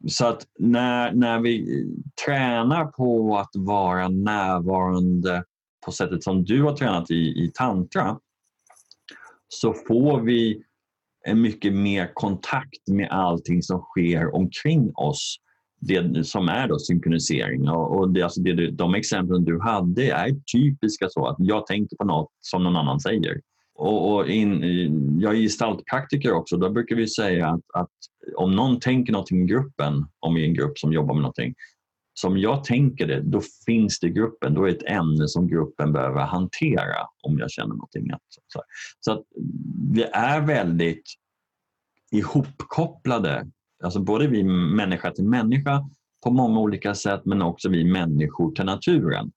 [0.07, 1.85] Så att när, när vi
[2.25, 5.43] tränar på att vara närvarande
[5.85, 8.19] på sättet som du har tränat i, i tantra
[9.47, 10.63] så får vi
[11.27, 15.37] en mycket mer kontakt med allting som sker omkring oss
[15.79, 17.69] det som är då synkronisering.
[17.69, 22.05] Och det, alltså det, de exemplen du hade är typiska så att jag tänker på
[22.05, 23.41] något som någon annan säger.
[23.75, 26.57] Och, och in, jag är gestaltpraktiker också.
[26.57, 27.91] Då brukar vi säga att, att
[28.35, 31.53] om någon tänker någonting i gruppen, om vi är en grupp som jobbar med någonting,
[32.13, 34.53] som jag tänker det, då finns det i gruppen.
[34.53, 38.11] Då är det ett ämne som gruppen behöver hantera om jag känner någonting.
[38.47, 38.61] Så,
[38.99, 39.23] så att
[39.93, 41.03] vi är väldigt
[42.11, 43.47] ihopkopplade
[43.83, 45.89] Alltså både vi människa till människa
[46.25, 49.31] på många olika sätt men också vi människor till naturen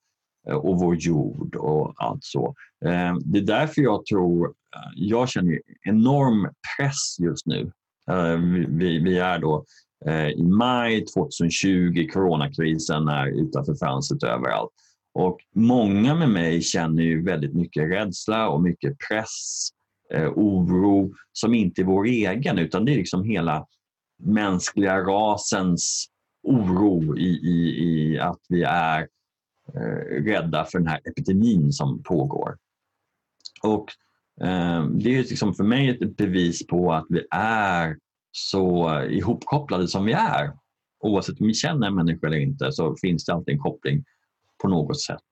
[0.48, 2.54] eh, och vår jord och allt så.
[2.84, 7.72] Eh, det är därför jag tror, eh, jag känner enorm press just nu.
[8.68, 9.64] Vi, vi är då
[10.36, 14.70] i maj 2020, coronakrisen är utanför fönstret överallt.
[15.14, 19.68] Och många med mig känner ju väldigt mycket rädsla och mycket press,
[20.34, 23.66] oro som inte är vår egen utan det är liksom hela
[24.18, 26.08] mänskliga rasens
[26.42, 29.08] oro i, i, i att vi är
[29.74, 32.56] eh, rädda för den här epidemin som pågår.
[33.62, 33.86] Och
[34.40, 37.96] eh, Det är liksom för mig ett bevis på att vi är
[38.32, 40.52] så ihopkopplade som vi är.
[41.00, 44.04] Oavsett om vi känner en människa eller inte så finns det alltid en koppling
[44.62, 45.22] på något sätt.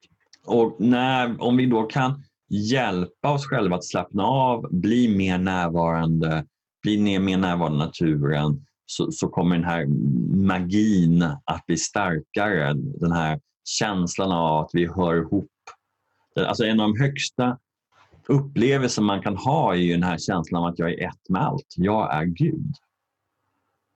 [0.46, 6.46] Och när, om vi då kan hjälpa oss själva att slappna av, bli mer närvarande,
[6.82, 9.86] bli mer närvarande i naturen så, så kommer den här
[10.36, 12.74] magin att bli starkare.
[12.74, 15.50] Den här känslan av att vi hör ihop.
[16.36, 17.58] Alltså en av de högsta
[18.26, 21.74] upplevelser man kan ha är den här känslan av att jag är ett med allt.
[21.76, 22.74] Jag är Gud.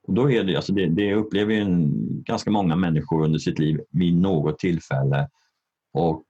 [0.06, 1.92] Och då är det, alltså det, det upplever en,
[2.24, 5.28] ganska många människor under sitt liv vid något tillfälle.
[5.92, 6.24] Och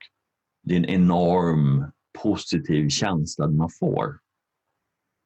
[0.63, 1.85] det är en enorm
[2.23, 4.19] positiv känsla man får.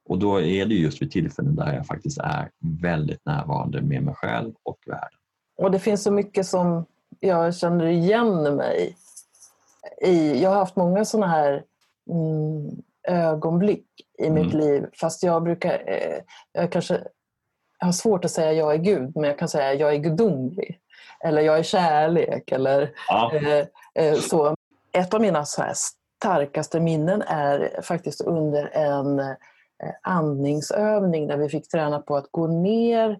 [0.05, 2.49] Och då är det just vid tillfällen där jag faktiskt är
[2.81, 5.19] väldigt närvarande med mig själv och världen.
[5.57, 6.85] Och det finns så mycket som
[7.19, 8.95] jag känner igen mig
[10.01, 11.63] i, jag har haft många sådana här
[12.09, 13.85] mm, ögonblick
[14.17, 14.65] i mitt Mm.
[14.67, 14.85] liv.
[14.99, 16.17] Fast jag brukar, eh,
[16.51, 17.01] jag kanske
[17.79, 20.79] jag har svårt att säga jag är Gud, men jag kan säga jag är gudomlig.
[21.23, 22.51] Eller jag är kärlek.
[22.51, 23.31] Eller Ja.
[23.35, 23.65] eh,
[24.05, 24.55] eh, så.
[24.91, 25.63] Ett av mina så
[26.19, 29.35] starkaste minnen är faktiskt under en
[30.01, 33.17] andningsövning där vi fick träna på att gå ner.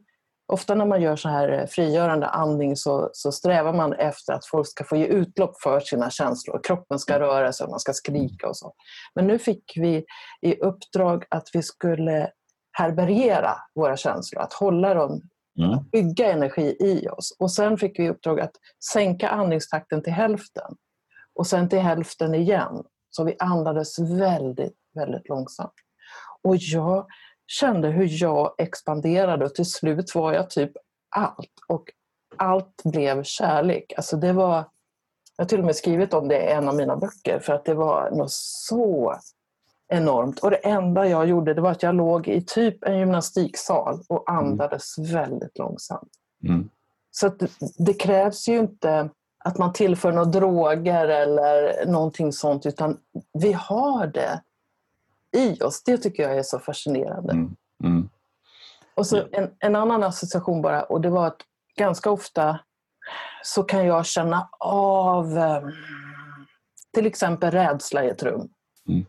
[0.48, 4.46] Ofta när man gör så här eh, frigörande andning så, så strävar man efter att
[4.46, 6.60] folk ska få ge utlopp för sina känslor.
[6.64, 8.74] Kroppen ska röra sig och man ska skrika och så.
[9.16, 10.06] Men nu fick vi
[10.42, 12.30] i uppdrag att vi skulle
[12.72, 15.22] härbärgera våra känslor, att hålla dem
[15.60, 15.80] Mm.
[15.92, 17.36] bygga energi i oss.
[17.40, 18.52] Och sen fick vi i uppdrag att
[18.94, 20.76] sänka andningstakten till hälften.
[21.36, 22.84] Och sen till hälften igen.
[23.10, 25.74] Så vi andades väldigt, väldigt långsamt.
[26.46, 27.08] Och jag
[27.48, 30.72] kände hur jag expanderade och till slut var jag typ
[31.16, 31.52] allt.
[31.68, 31.92] Och
[32.38, 33.94] allt blev kärlek.
[33.98, 34.56] Alltså det var,
[35.38, 37.66] jag har till och med skrivit om det i en av mina böcker för att
[37.66, 39.16] det var något så
[39.88, 40.40] enormt.
[40.40, 44.32] Och det enda jag gjorde det var att jag låg i typ en gymnastiksal och
[44.32, 46.12] andades väldigt långsamt.
[46.44, 46.70] Mm.
[47.12, 49.10] Så det, det krävs ju inte
[49.44, 52.98] att man tillför några droger eller någonting sånt utan
[53.34, 54.42] vi har det
[55.36, 55.84] i oss.
[55.84, 57.34] Det tycker jag är så fascinerande.
[57.34, 57.56] Mm.
[57.84, 58.10] Mm.
[58.96, 61.42] Och så en, en annan association bara och det var att
[61.78, 62.60] ganska ofta
[63.44, 65.64] så kan jag känna av eh,
[66.94, 68.50] till exempel rädsla i ett rum.
[68.88, 69.06] Mm.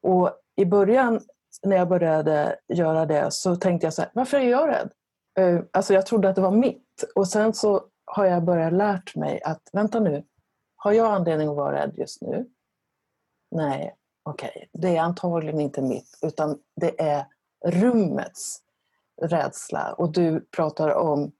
[0.00, 1.20] Och i början
[1.62, 4.90] när jag började göra det så tänkte jag så här, varför är jag rädd?
[5.38, 7.04] Eh, Alltså jag trodde att det var mitt.
[7.14, 10.24] Och sen så har jag börjat lärt mig att, vänta nu,
[10.76, 12.46] har jag anledning att vara rädd just nu?
[13.50, 13.94] Nej,
[14.28, 17.26] okej, det är antagligen inte mitt, utan det är
[17.66, 18.62] rummets
[19.22, 19.92] rädsla.
[19.92, 21.32] Och du pratar om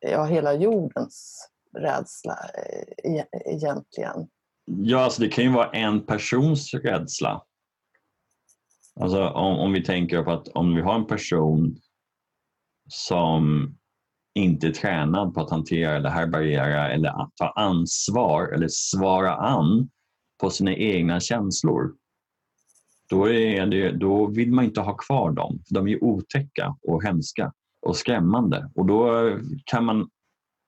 [0.00, 1.48] ja, hela jordens
[1.78, 2.38] rädsla
[3.04, 4.28] eh, e- egentligen.
[4.64, 7.44] Ja, alltså det kan ju vara en persons rädsla.
[9.00, 11.76] Alltså om, om vi tänker på att om vi har en person
[12.88, 13.74] som
[14.34, 19.90] inte är tränad på att hantera eller härbärgera eller att ta ansvar eller svara an
[20.40, 21.94] på sina egna känslor.
[23.10, 25.58] Då, är det, då vill man inte ha kvar dem.
[25.70, 28.70] De är otäcka och hemska och skrämmande.
[28.74, 29.30] Och då
[29.64, 30.08] kan man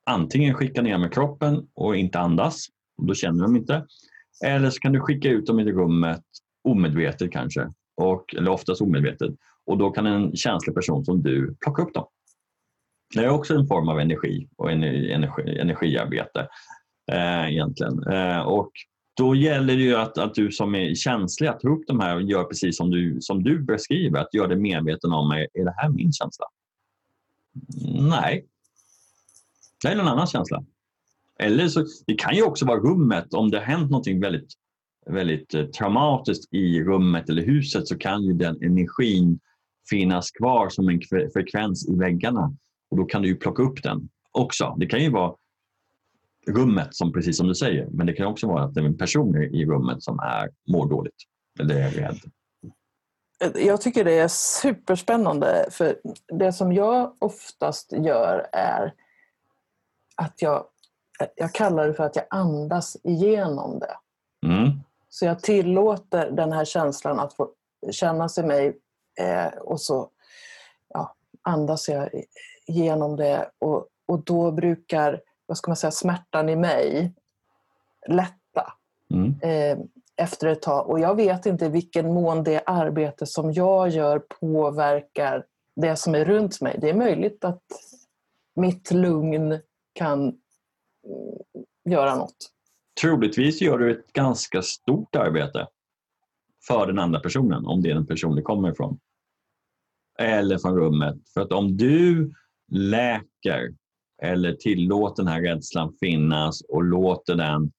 [0.05, 2.65] antingen skicka ner med kroppen och inte andas.
[2.97, 3.85] Och då känner de inte.
[4.45, 6.23] Eller så kan du skicka ut dem i rummet
[6.63, 7.73] omedvetet kanske.
[7.95, 9.35] Och, eller oftast omedvetet.
[9.65, 12.05] Och då kan en känslig person som du plocka upp dem.
[13.15, 15.11] Det är också en form av energi och energi,
[15.59, 16.47] energiarbete
[17.11, 18.03] eh, egentligen.
[18.07, 18.71] Eh, och
[19.13, 22.15] då gäller det ju att, att du som är känslig att ta upp de här
[22.15, 24.19] och gör precis som du, som du beskriver.
[24.19, 26.45] Att göra dig medveten om, är, är det här min känsla?
[28.09, 28.45] Nej.
[29.81, 30.65] Det är en annan känsla.
[31.39, 33.33] Eller så, det kan ju också vara rummet.
[33.33, 34.53] Om det har hänt något väldigt,
[35.05, 39.39] väldigt eh, traumatiskt i rummet eller huset så kan ju den energin
[39.89, 40.99] finnas kvar som en
[41.33, 42.55] frekvens i väggarna.
[42.89, 44.75] Och Då kan du ju plocka upp den också.
[44.79, 45.35] Det kan ju vara
[46.47, 47.87] rummet, som precis som du säger.
[47.91, 50.89] Men det kan också vara att det är en person i rummet som är, mår
[50.89, 51.15] dåligt
[51.59, 52.19] eller är rädd.
[53.55, 55.95] Jag tycker det är superspännande för
[56.27, 58.93] det som jag oftast gör är
[60.15, 60.65] att jag,
[61.35, 63.95] jag kallar det för att jag andas igenom det.
[64.47, 64.71] Mm.
[65.09, 67.49] Så jag tillåter den här känslan att få
[67.91, 68.77] känna sig mig
[69.19, 70.09] eh, och så
[70.89, 72.09] ja, andas jag
[72.67, 77.13] igenom det och, och då brukar vad ska man säga, smärtan i mig
[78.07, 78.73] lätta
[79.13, 79.39] Mm.
[79.41, 80.89] eh, efter ett tag.
[80.89, 86.15] Och jag vet inte i vilken mån det arbete som jag gör påverkar det som
[86.15, 86.77] är runt mig.
[86.81, 87.63] Det är möjligt att
[88.55, 89.59] mitt lugn
[89.93, 90.35] kan mm,
[91.85, 92.35] göra något.
[93.01, 95.67] Troligtvis gör du ett ganska stort arbete
[96.67, 98.99] för den andra personen, om det är den person det kommer ifrån.
[100.19, 101.15] Eller från rummet.
[101.33, 102.33] För att om du
[102.71, 103.75] läker
[104.23, 107.71] eller tillåter den här rädslan finnas och låter den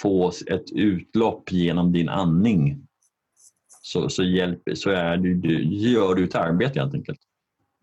[0.00, 2.86] få ett utlopp genom din andning
[3.82, 7.18] så, så, hjälp, så är du, du, gör du ett arbete helt enkelt.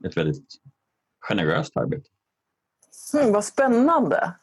[0.05, 0.47] Ett väldigt
[1.19, 2.09] generöst arbete.
[3.13, 4.35] Mm, vad spännande!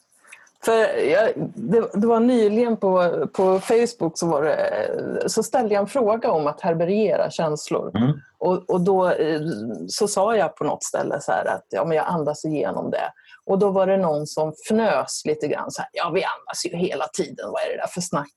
[0.64, 5.80] För jag, det, det var nyligen på, på Facebook så, var det, så ställde jag
[5.80, 7.96] en fråga om att härbärgera känslor.
[7.96, 8.20] Mm.
[8.38, 9.40] Och, och då eh,
[9.88, 13.12] så sa jag på något ställe så att ja, men jag andas igenom det.
[13.44, 15.70] Och då var det någon som fnös lite grann.
[15.70, 17.50] Så här, ja, vi andas ju hela tiden.
[17.52, 18.32] Vad är det där för snack?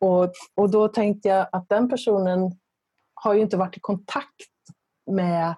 [0.00, 2.52] Och, och då tänkte jag att den personen
[3.14, 4.48] har ju inte varit i kontakt
[5.10, 5.54] med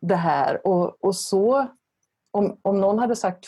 [0.00, 0.66] det här.
[0.66, 1.66] Och, och så,
[2.30, 3.46] om, om någon hade sagt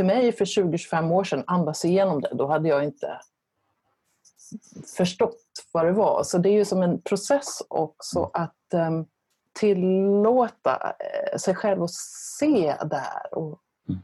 [0.00, 3.20] till mig för 20-25 år sedan, andas igenom det, då hade jag inte
[4.96, 5.40] förstått
[5.72, 6.22] vad det var.
[6.24, 8.30] Så det är ju som en process också mm.
[8.32, 9.06] att um,
[9.52, 10.94] tillåta
[11.32, 11.94] eh, sig själv att
[12.38, 13.38] se där.
[13.38, 13.60] Och...
[13.88, 14.00] Mm.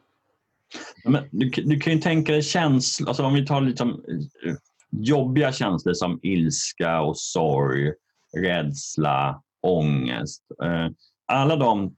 [1.05, 4.55] Men du, du kan ju tänka dig känslor, alltså om vi tar lite som, eh,
[4.90, 7.92] jobbiga känslor som ilska och sorg,
[8.38, 10.42] rädsla, ångest.
[10.62, 10.88] Eh,
[11.26, 11.97] alla de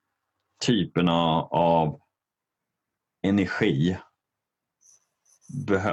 [0.67, 2.01] typerna av
[3.23, 3.97] energi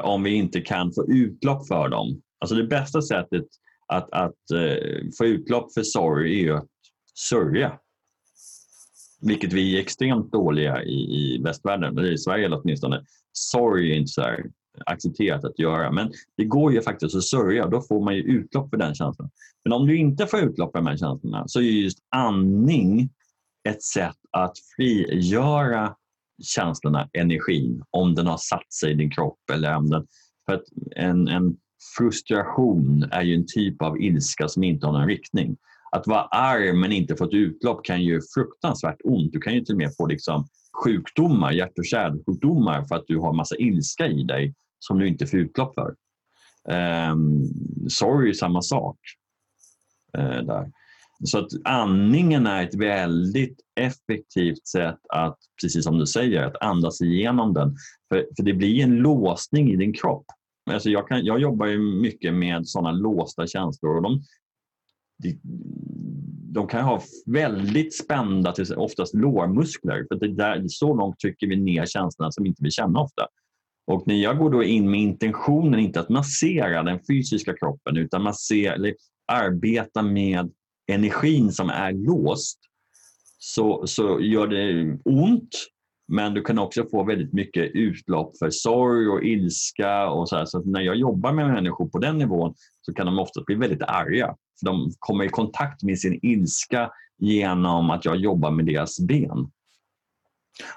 [0.03, 2.21] om vi inte kan få utlopp för dem.
[2.39, 3.45] Alltså det bästa sättet
[3.87, 6.67] att, att uh, få utlopp för sorg är ju att
[7.29, 7.79] sörja.
[9.21, 13.05] Vilket vi är extremt dåliga i, i västvärlden, eller i Sverige åtminstone.
[13.31, 14.35] Sorg är inte så
[14.85, 15.91] accepterat att göra.
[15.91, 19.29] Men det går ju faktiskt att sörja då får man ju utlopp för den känslan.
[19.63, 23.09] Men om du inte får utlopp för de här känslorna så är just andning
[23.69, 25.95] ett sätt att frigöra
[26.43, 29.39] känslorna, energin, om den har satt sig i din kropp.
[29.53, 30.07] Eller om den,
[30.45, 30.63] för att
[30.95, 31.57] en, en
[31.97, 35.57] frustration är ju en typ av ilska som inte har någon riktning.
[35.91, 39.33] Att vara arg men inte få ett utlopp kan ju fruktansvärt ont.
[39.33, 40.47] Du kan ju till och med få liksom
[40.83, 45.27] sjukdomar, hjärt och kärlsjukdomar för att du har massa ilska i dig som du inte
[45.27, 45.95] får utlopp för.
[47.11, 47.49] Um,
[47.89, 48.97] sorg är samma sak.
[50.17, 50.71] Uh, där.
[51.23, 57.01] Så att andningen är ett väldigt effektivt sätt att, precis som du säger, att andas
[57.01, 57.75] igenom den.
[58.09, 60.25] För, för det blir en låsning i din kropp.
[60.71, 64.21] Alltså jag, kan, jag jobbar ju mycket med sådana låsta känslor och de,
[65.23, 65.39] de,
[66.53, 70.05] de kan ha väldigt spända, oftast lårmuskler.
[70.07, 73.27] För det där, så långt trycker vi ner känslorna som inte vi känner ofta.
[73.87, 78.23] Och när jag går då in med intentionen, inte att massera den fysiska kroppen, utan
[78.23, 78.93] massera, eller
[79.27, 80.51] arbeta med
[80.87, 82.59] energin som är låst,
[83.37, 85.49] så, så gör det ont.
[86.07, 90.09] Men du kan också få väldigt mycket utlopp för sorg och ilska.
[90.09, 90.45] Och så, här.
[90.45, 93.81] så när jag jobbar med människor på den nivån så kan de ofta bli väldigt
[93.81, 94.35] arga.
[94.59, 99.51] För de kommer i kontakt med sin ilska genom att jag jobbar med deras ben.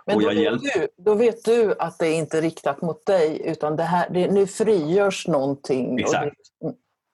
[0.06, 3.76] Men då, vet du, då vet du att det inte är riktat mot dig utan
[3.76, 5.98] det här, det, nu frigörs någonting.
[5.98, 6.22] Exakt.
[6.22, 6.34] Mm.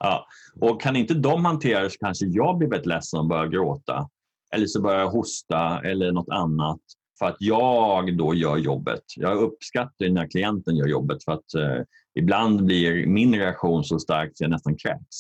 [0.05, 0.27] Ja.
[0.61, 4.09] och kan inte de hantera det så kanske jag blir väldigt ledsen och börjar gråta.
[4.55, 6.81] Eller så börjar jag hosta eller något annat
[7.19, 9.03] för att jag då gör jobbet.
[9.17, 11.83] Jag uppskattar när klienten gör jobbet för att eh,
[12.15, 15.17] ibland blir min reaktion så stark att jag nästan kräks.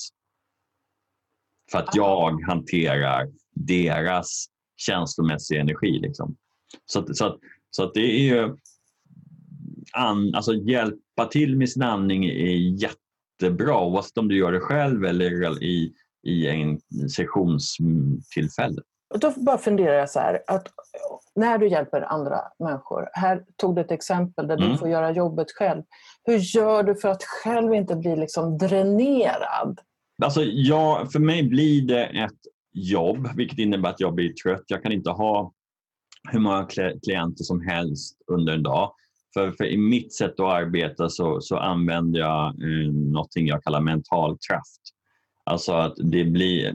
[1.72, 5.98] För att jag hanterar deras känslomässiga energi.
[5.98, 6.36] Liksom.
[6.86, 7.38] Så, så,
[7.70, 8.56] så att det är ju...
[9.92, 12.56] An, alltså hjälpa till med sin andning är
[13.42, 15.92] jättebra oavsett om du gör det själv eller i,
[16.26, 18.82] i en sessionstillfälle.
[19.14, 20.68] Och då bara funderar jag så här, att
[21.34, 24.70] när du hjälper andra människor, här tog du ett exempel där mm.
[24.70, 25.82] du får göra jobbet själv.
[26.24, 29.80] Hur gör du för att själv inte bli liksom dränerad?
[30.22, 32.38] Alltså, ja, för mig blir det ett
[32.72, 34.64] jobb, vilket innebär att jag blir trött.
[34.66, 35.52] Jag kan inte ha
[36.30, 36.68] hur många
[37.04, 38.92] klienter som helst under en dag.
[39.34, 43.80] För, för i mitt sätt att arbeta så, så använder jag eh, något jag kallar
[43.80, 44.80] mental kraft.
[45.44, 46.74] Alltså att det blir,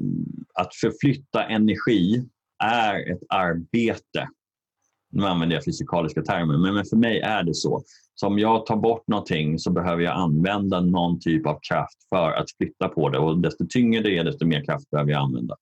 [0.54, 2.26] att förflytta energi
[2.64, 4.30] är ett arbete.
[5.12, 7.84] Nu använder jag fysikaliska termer, men för mig är det så.
[8.20, 12.32] Så om jag tar bort någonting så behöver jag använda någon typ av kraft för
[12.32, 15.56] att flytta på det och desto tyngre det är desto mer kraft behöver jag använda.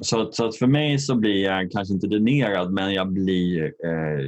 [0.00, 4.26] Så, så att för mig så blir jag kanske inte dränerad men jag, blir, eh,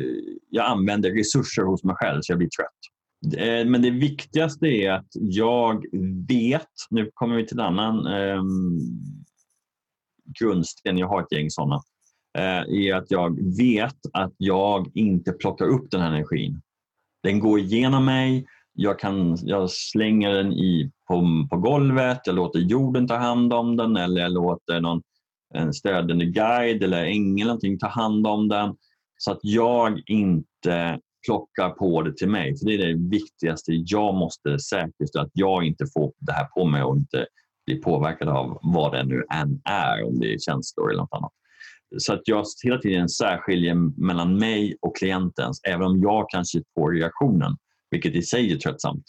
[0.51, 3.39] jag använder resurser hos mig själv så jag blir trött.
[3.39, 5.85] Eh, men det viktigaste är att jag
[6.29, 8.43] vet, nu kommer vi till en annan eh,
[10.41, 11.83] grundsten, jag har ett gäng sådana,
[12.39, 16.61] eh, är att jag vet att jag inte plockar upp den här energin.
[17.23, 22.59] Den går igenom mig, jag, kan, jag slänger den i, på, på golvet, jag låter
[22.59, 25.03] jorden ta hand om den eller jag låter någon
[25.55, 28.77] en stödjande guide eller ängel någonting ta hand om den
[29.19, 32.59] så att jag inte plockar på det till mig.
[32.59, 33.73] För Det är det viktigaste.
[33.73, 37.27] Jag måste säkerställa att jag inte får det här på mig och inte
[37.67, 41.33] blir påverkad av vad det nu än är, om det är känslor eller något annat.
[41.99, 46.93] Så att jag hela tiden särskiljer mellan mig och klientens, även om jag kanske får
[46.93, 47.57] reaktionen,
[47.91, 49.05] vilket i sig är tröttsamt.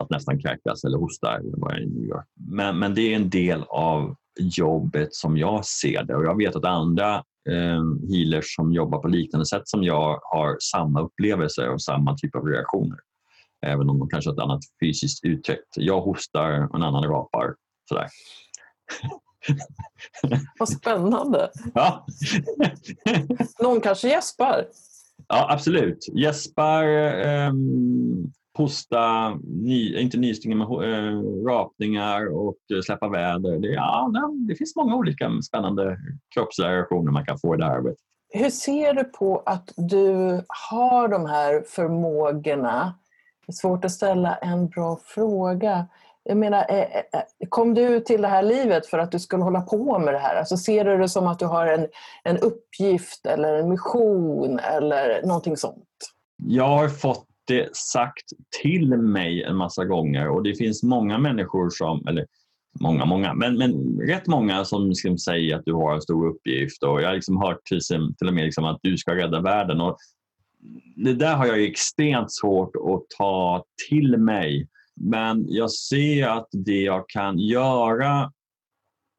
[0.00, 2.24] Att nästan kräkas eller hosta eller vad jag nu gör.
[2.50, 6.56] Men, men det är en del av jobbet som jag ser det och jag vet
[6.56, 7.14] att andra
[7.50, 12.34] eh, healers som jobbar på liknande sätt som jag har samma upplevelser och samma typ
[12.36, 12.98] av reaktioner.
[13.66, 15.64] Även om de kanske har ett annat fysiskt uttryck.
[15.76, 17.54] Jag hostar och en annan rapar.
[17.88, 18.08] Sådär.
[20.58, 21.50] Vad spännande.
[21.74, 22.06] Ja.
[23.62, 24.64] Någon kanske gäspar?
[25.28, 26.08] Ja, absolut.
[26.12, 26.84] Gäspar,
[27.26, 27.52] eh,
[28.58, 33.58] hosta, ny, inte nysningar, men äh, rapningar och släppa väder.
[33.58, 34.12] Det, ja,
[34.48, 35.98] det finns många olika spännande
[36.34, 37.98] kroppsreaktioner man kan få i det här arbetet.
[38.30, 40.12] Hur ser du på att du
[40.70, 42.94] har de här förmågorna?
[43.46, 45.86] Det är svårt att ställa en bra fråga.
[46.28, 49.42] Jag menar, eh, eh, eh, kom du till det här livet för att du skulle
[49.42, 50.36] hålla på med det här?
[50.36, 51.86] Alltså ser du det som att du har en,
[52.24, 55.84] en uppgift eller en mission eller någonting sånt?
[56.36, 58.24] Jag har fått det sagt
[58.62, 62.26] till mig en massa gånger och det finns många människor som, eller
[62.80, 66.82] många, många, men, men rätt många som liksom säger att du har en stor uppgift
[66.82, 67.80] och jag har liksom hört till,
[68.18, 69.80] till och med liksom att du ska rädda världen.
[69.80, 69.96] Och
[70.96, 74.68] det där har jag extremt svårt att ta till mig.
[75.00, 78.32] Men jag ser att det jag kan göra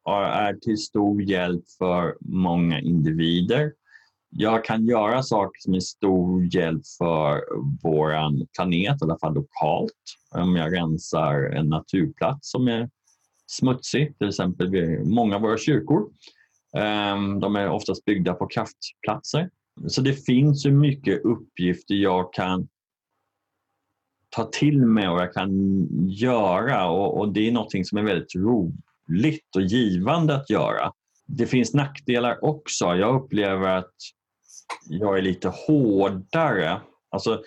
[0.08, 3.72] är till stor hjälp för många individer.
[4.30, 7.42] Jag kan göra saker som är stor hjälp för
[7.82, 8.10] vår
[8.56, 9.92] planet, i alla fall lokalt.
[10.34, 12.90] Om jag rensar en naturplats som är
[13.46, 16.10] smutsig, till exempel vid många av våra kyrkor.
[16.76, 19.50] Ehm, de är oftast byggda på kraftplatser.
[19.86, 22.68] Så det finns ju mycket uppgifter jag kan
[24.30, 25.50] ta till mig och jag kan
[26.08, 30.92] göra och, och det är någonting som är väldigt roligt och givande att göra.
[31.26, 32.84] Det finns nackdelar också.
[32.84, 33.94] Jag upplever att
[34.88, 36.80] jag är lite hårdare.
[37.10, 37.42] Alltså,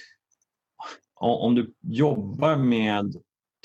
[1.16, 3.16] om du jobbar med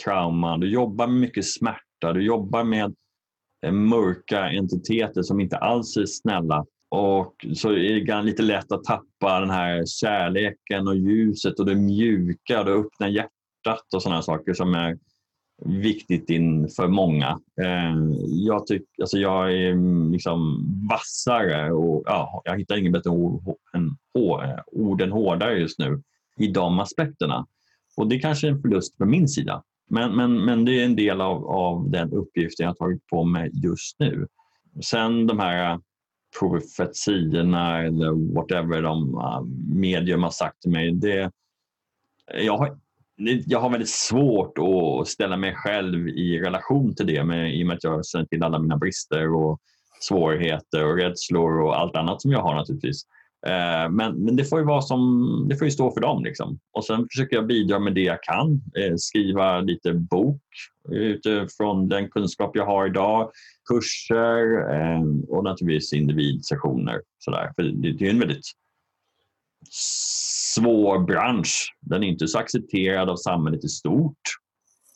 [0.05, 2.95] trauma, du jobbar med mycket smärta, du jobbar med
[3.66, 8.84] eh, mörka entiteter som inte alls är snälla och så är det lite lätt att
[8.84, 14.22] tappa den här kärleken och ljuset och det mjuka och det öppna hjärtat och sådana
[14.22, 14.99] saker som är
[15.64, 16.26] viktigt
[16.76, 17.41] för många.
[17.61, 23.11] Eh, jag, tyck, alltså jag är mm, liksom vassare och ja, jag hittar inget bättre
[23.11, 23.97] ord än,
[24.72, 26.03] ord än hårdare just nu
[26.39, 27.47] i de aspekterna.
[27.97, 29.62] Och det kanske är en förlust från min sida.
[29.91, 33.24] Men, men, men det är en del av, av den uppgiften jag har tagit på
[33.24, 34.26] mig just nu.
[34.84, 35.80] Sen de här
[36.41, 39.43] profetiorna eller whatever de uh,
[39.74, 40.93] medium har sagt till mig.
[40.93, 41.31] Det,
[42.35, 42.79] jag, har,
[43.47, 47.66] jag har väldigt svårt att ställa mig själv i relation till det med, i och
[47.66, 49.61] med att jag känner till alla mina brister och
[50.01, 53.03] svårigheter och rädslor och allt annat som jag har naturligtvis.
[53.47, 56.24] Eh, men, men det får ju vara som, det får ju stå för dem.
[56.24, 56.59] Liksom.
[56.72, 58.53] Och sen försöker jag bidra med det jag kan.
[58.53, 60.43] Eh, skriva lite bok
[60.93, 63.30] utifrån den kunskap jag har idag.
[63.68, 67.01] Kurser eh, och naturligtvis individsessioner.
[67.18, 67.53] Sådär.
[67.57, 68.47] För det, det är en väldigt
[69.70, 71.74] svår bransch.
[71.80, 74.20] Den är inte så accepterad av samhället i stort.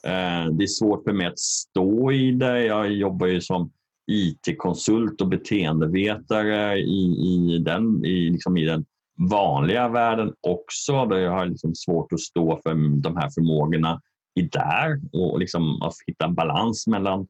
[0.04, 2.64] Eh, det är svårt för mig att stå i det.
[2.64, 3.72] Jag jobbar ju som
[4.12, 8.84] IT-konsult och beteendevetare i, i, den, i, liksom i den
[9.30, 11.06] vanliga världen också.
[11.06, 14.00] Där jag har liksom svårt att stå för de här förmågorna
[14.40, 17.26] i där och liksom att hitta en balans mellan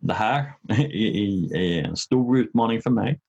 [0.00, 0.52] det här
[1.54, 3.20] är en stor utmaning för mig.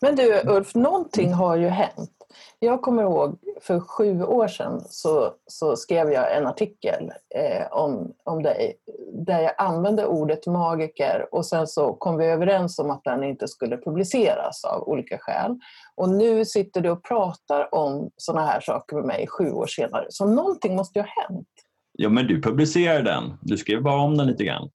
[0.00, 2.10] Men du Ulf, någonting har ju hänt.
[2.58, 8.12] Jag kommer ihåg för sju år sedan så, så skrev jag en artikel eh, om,
[8.24, 8.74] om dig
[9.12, 13.48] där jag använde ordet magiker och sen så kom vi överens om att den inte
[13.48, 15.58] skulle publiceras av olika skäl.
[15.94, 20.06] Och nu sitter du och pratar om sådana här saker med mig sju år senare.
[20.08, 21.48] Så någonting måste ju ha hänt.
[21.92, 23.38] Ja, men du publicerade den.
[23.42, 24.70] Du skrev bara om den lite grann.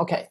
[0.00, 0.14] Okej.
[0.14, 0.26] Okay.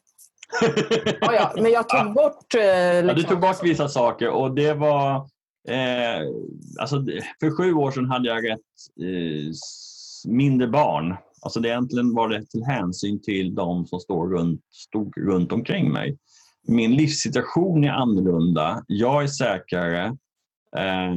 [1.20, 2.54] Ja, ja, men jag tog bort...
[2.54, 3.08] Liksom...
[3.08, 5.26] ja, du tog bort vissa saker och det var
[5.68, 6.26] Eh,
[6.80, 7.04] alltså,
[7.40, 8.60] för sju år sedan hade jag rätt
[9.00, 9.52] eh,
[10.28, 11.16] mindre barn.
[11.42, 15.92] Alltså det egentligen var det till hänsyn till de som står runt, stod runt omkring
[15.92, 16.18] mig.
[16.68, 18.84] Min livssituation är annorlunda.
[18.86, 20.16] Jag är säkrare.
[20.76, 21.14] Eh,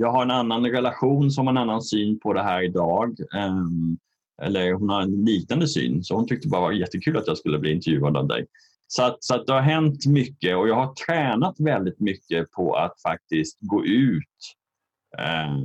[0.00, 3.16] jag har en annan relation som har en annan syn på det här idag.
[4.42, 6.04] Eller hon har en liknande syn.
[6.04, 8.46] Så hon tyckte bara det var jättekul att jag skulle bli intervjuad av dig.
[8.86, 12.74] Så, att, så att det har hänt mycket och jag har tränat väldigt mycket på
[12.74, 14.22] att faktiskt gå ut
[15.18, 15.58] eh,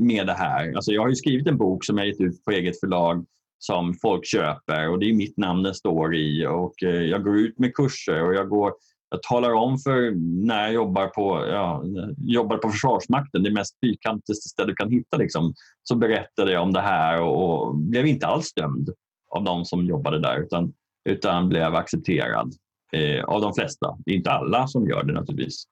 [0.00, 0.72] med det här.
[0.72, 3.26] Alltså jag har skrivit en bok som jag gett ut på eget förlag
[3.58, 7.38] som folk köper och det är mitt namn det står i och eh, jag går
[7.38, 8.72] ut med kurser och jag, går,
[9.14, 10.12] jag talar om för
[10.46, 11.82] när jag jobbar på, ja,
[12.18, 16.72] jobbar på Försvarsmakten, det mest fyrkantigaste ställe du kan hitta, liksom, så berättade jag om
[16.72, 18.90] det här och, och blev inte alls dömd
[19.30, 20.72] av de som jobbade där utan
[21.04, 22.52] utan blev accepterad
[22.92, 23.96] eh, av de flesta.
[24.04, 25.64] Det är inte alla som gör det naturligtvis.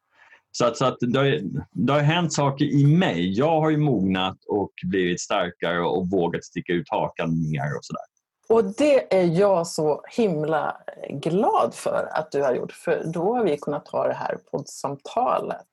[0.50, 1.40] Så, att, så att det, har,
[1.72, 3.32] det har hänt saker i mig.
[3.38, 8.11] Jag har ju mognat och blivit starkare och vågat sticka ut hakan mer och sådär.
[8.46, 10.76] Och det är jag så himla
[11.08, 15.66] glad för att du har gjort, för då har vi kunnat ha det här poddsamtalet.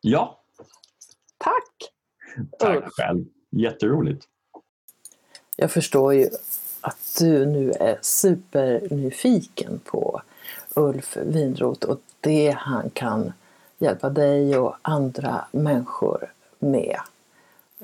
[0.00, 0.40] Ja.
[1.38, 1.92] Tack!
[2.58, 3.24] Tack själv.
[3.50, 4.24] Jätteroligt.
[5.56, 6.28] Jag förstår ju
[6.80, 10.22] att du nu är supernyfiken på
[10.74, 13.32] Ulf Winroth och det han kan
[13.78, 17.00] hjälpa dig och andra människor med.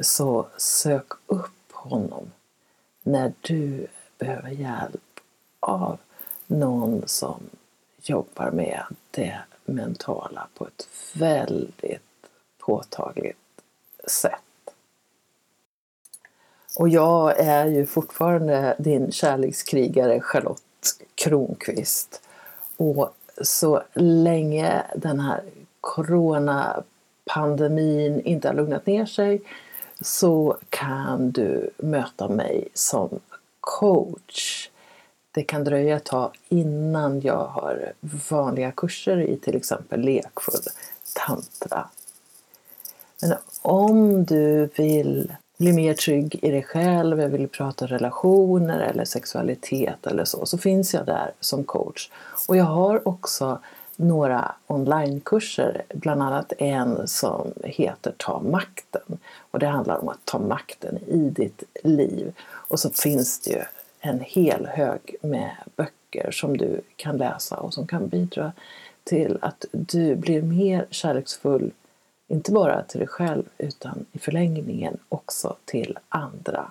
[0.01, 2.33] Så sök upp honom
[3.03, 3.87] när du
[4.19, 5.21] behöver hjälp
[5.61, 5.99] av
[6.47, 7.41] någon som
[8.03, 12.03] jobbar med det mentala på ett väldigt
[12.59, 13.39] påtagligt
[14.07, 14.41] sätt.
[16.79, 20.63] Och jag är ju fortfarande din kärlekskrigare Charlotte
[21.15, 22.23] Kronqvist.
[22.77, 25.43] Och så länge den här
[25.81, 29.43] coronapandemin inte har lugnat ner sig
[30.01, 33.21] så kan du möta mig som
[33.69, 34.71] coach.
[35.31, 37.93] Det kan dröja ett tag innan jag har
[38.31, 40.63] vanliga kurser i till exempel lekfull
[41.27, 41.89] tantra.
[43.23, 49.05] Men om du vill bli mer trygg i dig själv, jag vill prata relationer eller
[49.05, 52.11] sexualitet eller så, så finns jag där som coach.
[52.49, 53.61] Och jag har också
[53.99, 59.19] några onlinekurser, bland annat en som heter Ta makten.
[59.51, 62.33] Och det handlar om att ta makten i ditt liv.
[62.41, 63.63] Och så finns det ju
[64.01, 68.53] en hel hög med böcker som du kan läsa och som kan bidra
[69.05, 71.71] till att du blir mer kärleksfull
[72.29, 76.71] inte bara till dig själv utan i förlängningen också till andra.